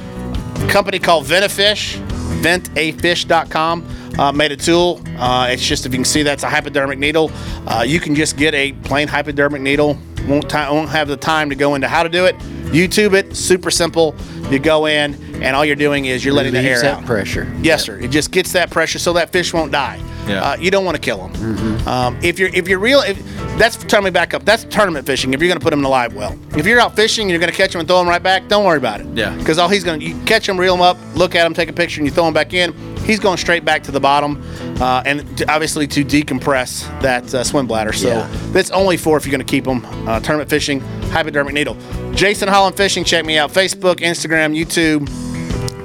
company 0.69 0.99
called 0.99 1.25
Ventafish, 1.25 1.97
ventafish.com, 2.41 3.85
uh, 4.19 4.31
made 4.31 4.51
a 4.51 4.57
tool. 4.57 5.01
Uh, 5.17 5.47
it's 5.49 5.65
just, 5.65 5.85
if 5.85 5.91
you 5.93 5.97
can 5.97 6.05
see, 6.05 6.23
that's 6.23 6.43
a 6.43 6.49
hypodermic 6.49 6.99
needle. 6.99 7.31
Uh, 7.67 7.83
you 7.85 7.99
can 7.99 8.15
just 8.15 8.37
get 8.37 8.53
a 8.53 8.73
plain 8.83 9.07
hypodermic 9.07 9.61
needle. 9.61 9.97
Won't, 10.27 10.49
ti 10.49 10.57
won't 10.57 10.89
have 10.89 11.07
the 11.07 11.17
time 11.17 11.49
to 11.49 11.55
go 11.55 11.75
into 11.75 11.87
how 11.87 12.03
to 12.03 12.09
do 12.09 12.25
it. 12.25 12.35
YouTube 12.71 13.13
it, 13.13 13.35
super 13.35 13.69
simple. 13.69 14.15
You 14.49 14.59
go 14.59 14.85
in, 14.85 15.15
and 15.41 15.55
all 15.55 15.65
you're 15.65 15.75
doing 15.75 16.05
is 16.05 16.23
you're 16.23 16.33
letting 16.33 16.53
the 16.53 16.59
air 16.59 16.81
that 16.81 16.99
out. 16.99 17.05
pressure. 17.05 17.51
Yes, 17.61 17.85
sir. 17.85 17.97
It 17.99 18.11
just 18.11 18.31
gets 18.31 18.51
that 18.53 18.69
pressure 18.71 18.99
so 18.99 19.13
that 19.13 19.31
fish 19.31 19.53
won't 19.53 19.71
die. 19.71 20.01
Yeah. 20.27 20.43
Uh, 20.43 20.57
you 20.57 20.71
don't 20.71 20.85
want 20.85 20.95
to 20.95 21.01
kill 21.01 21.27
them. 21.27 21.87
Um, 21.87 22.17
if 22.21 22.39
you're 22.39 22.49
if 22.49 22.67
you're 22.67 22.79
real, 22.79 23.01
if, 23.01 23.17
that's 23.57 23.75
turn 23.75 24.03
me 24.03 24.09
back 24.09 24.33
up. 24.33 24.45
That's 24.45 24.63
tournament 24.65 25.05
fishing. 25.05 25.33
If 25.33 25.41
you're 25.41 25.49
going 25.49 25.59
to 25.59 25.63
put 25.63 25.71
them 25.71 25.79
in 25.79 25.85
a 25.85 25.89
live 25.89 26.13
well, 26.13 26.37
if 26.55 26.65
you're 26.65 26.79
out 26.79 26.95
fishing 26.95 27.23
and 27.23 27.31
you're 27.31 27.39
going 27.39 27.51
to 27.51 27.57
catch 27.57 27.71
them 27.71 27.79
and 27.79 27.87
throw 27.87 27.97
them 27.97 28.07
right 28.07 28.21
back, 28.21 28.47
don't 28.47 28.63
worry 28.65 28.77
about 28.77 29.01
it. 29.01 29.07
Yeah. 29.13 29.35
Because 29.35 29.57
all 29.57 29.67
he's 29.67 29.83
going 29.83 29.99
to 29.99 30.05
you 30.05 30.23
catch 30.25 30.47
them, 30.47 30.59
reel 30.59 30.73
them 30.75 30.81
up, 30.81 30.97
look 31.15 31.35
at 31.35 31.43
them, 31.43 31.53
take 31.53 31.69
a 31.69 31.73
picture, 31.73 31.99
and 31.99 32.07
you 32.07 32.13
throw 32.13 32.25
them 32.25 32.33
back 32.33 32.53
in. 32.53 32.71
He's 33.11 33.19
going 33.19 33.35
straight 33.35 33.65
back 33.65 33.83
to 33.83 33.91
the 33.91 33.99
bottom, 33.99 34.41
uh, 34.81 35.03
and 35.05 35.37
to, 35.37 35.51
obviously 35.51 35.85
to 35.85 36.05
decompress 36.05 36.87
that 37.01 37.33
uh, 37.33 37.43
swim 37.43 37.67
bladder. 37.67 37.91
So 37.91 38.07
Yeah. 38.07 38.29
that's 38.53 38.71
only 38.71 38.95
for 38.95 39.17
if 39.17 39.25
you're 39.25 39.31
going 39.31 39.45
to 39.45 39.51
keep 39.51 39.65
them. 39.65 39.85
Uh, 40.07 40.21
tournament 40.21 40.49
fishing, 40.49 40.79
hypodermic 41.09 41.53
needle. 41.53 41.75
Jason 42.13 42.47
Holland 42.47 42.77
Fishing. 42.77 43.03
Check 43.03 43.25
me 43.25 43.37
out. 43.37 43.51
Facebook, 43.51 43.95
Instagram, 43.95 44.57
YouTube. 44.57 45.09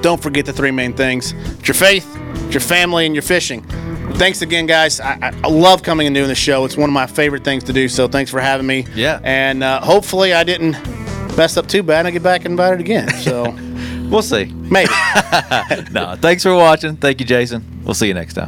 Don't 0.02 0.22
forget 0.22 0.46
the 0.46 0.52
three 0.52 0.70
main 0.70 0.92
things 0.92 1.32
it's 1.58 1.66
your 1.66 1.74
faith, 1.74 2.06
it's 2.44 2.54
your 2.54 2.60
family, 2.60 3.06
and 3.06 3.14
your 3.16 3.22
fishing. 3.22 3.62
Thanks 4.14 4.40
again, 4.42 4.66
guys. 4.66 5.00
I, 5.00 5.32
I, 5.42 5.48
love 5.48 5.82
coming 5.82 6.06
and 6.06 6.14
doing 6.14 6.28
the 6.28 6.36
show. 6.36 6.64
It's 6.64 6.76
one 6.76 6.88
of 6.88 6.94
my 6.94 7.08
favorite 7.08 7.42
things 7.42 7.64
to 7.64 7.72
do. 7.72 7.88
So 7.88 8.06
thanks 8.06 8.30
for 8.30 8.38
having 8.38 8.68
me. 8.68 8.86
Yeah. 8.94 9.18
And 9.24 9.64
uh, 9.64 9.80
hopefully 9.80 10.32
I 10.32 10.44
didn't 10.44 10.76
mess 11.36 11.56
up 11.56 11.66
too 11.66 11.82
bad 11.82 11.98
and 11.98 12.08
I 12.08 12.10
get 12.12 12.22
back 12.22 12.44
invited 12.44 12.78
again. 12.78 13.08
So 13.14 13.46
We'll 14.10 14.22
see. 14.22 14.46
maybe. 14.46 14.90
No, 15.90 16.16
thanks 16.16 16.42
for 16.42 16.54
watching. 16.54 16.96
Thank 16.96 17.20
you, 17.20 17.26
Jason. 17.26 17.82
We'll 17.84 17.94
see 17.94 18.06
you 18.08 18.14
next 18.14 18.34
time. 18.34 18.44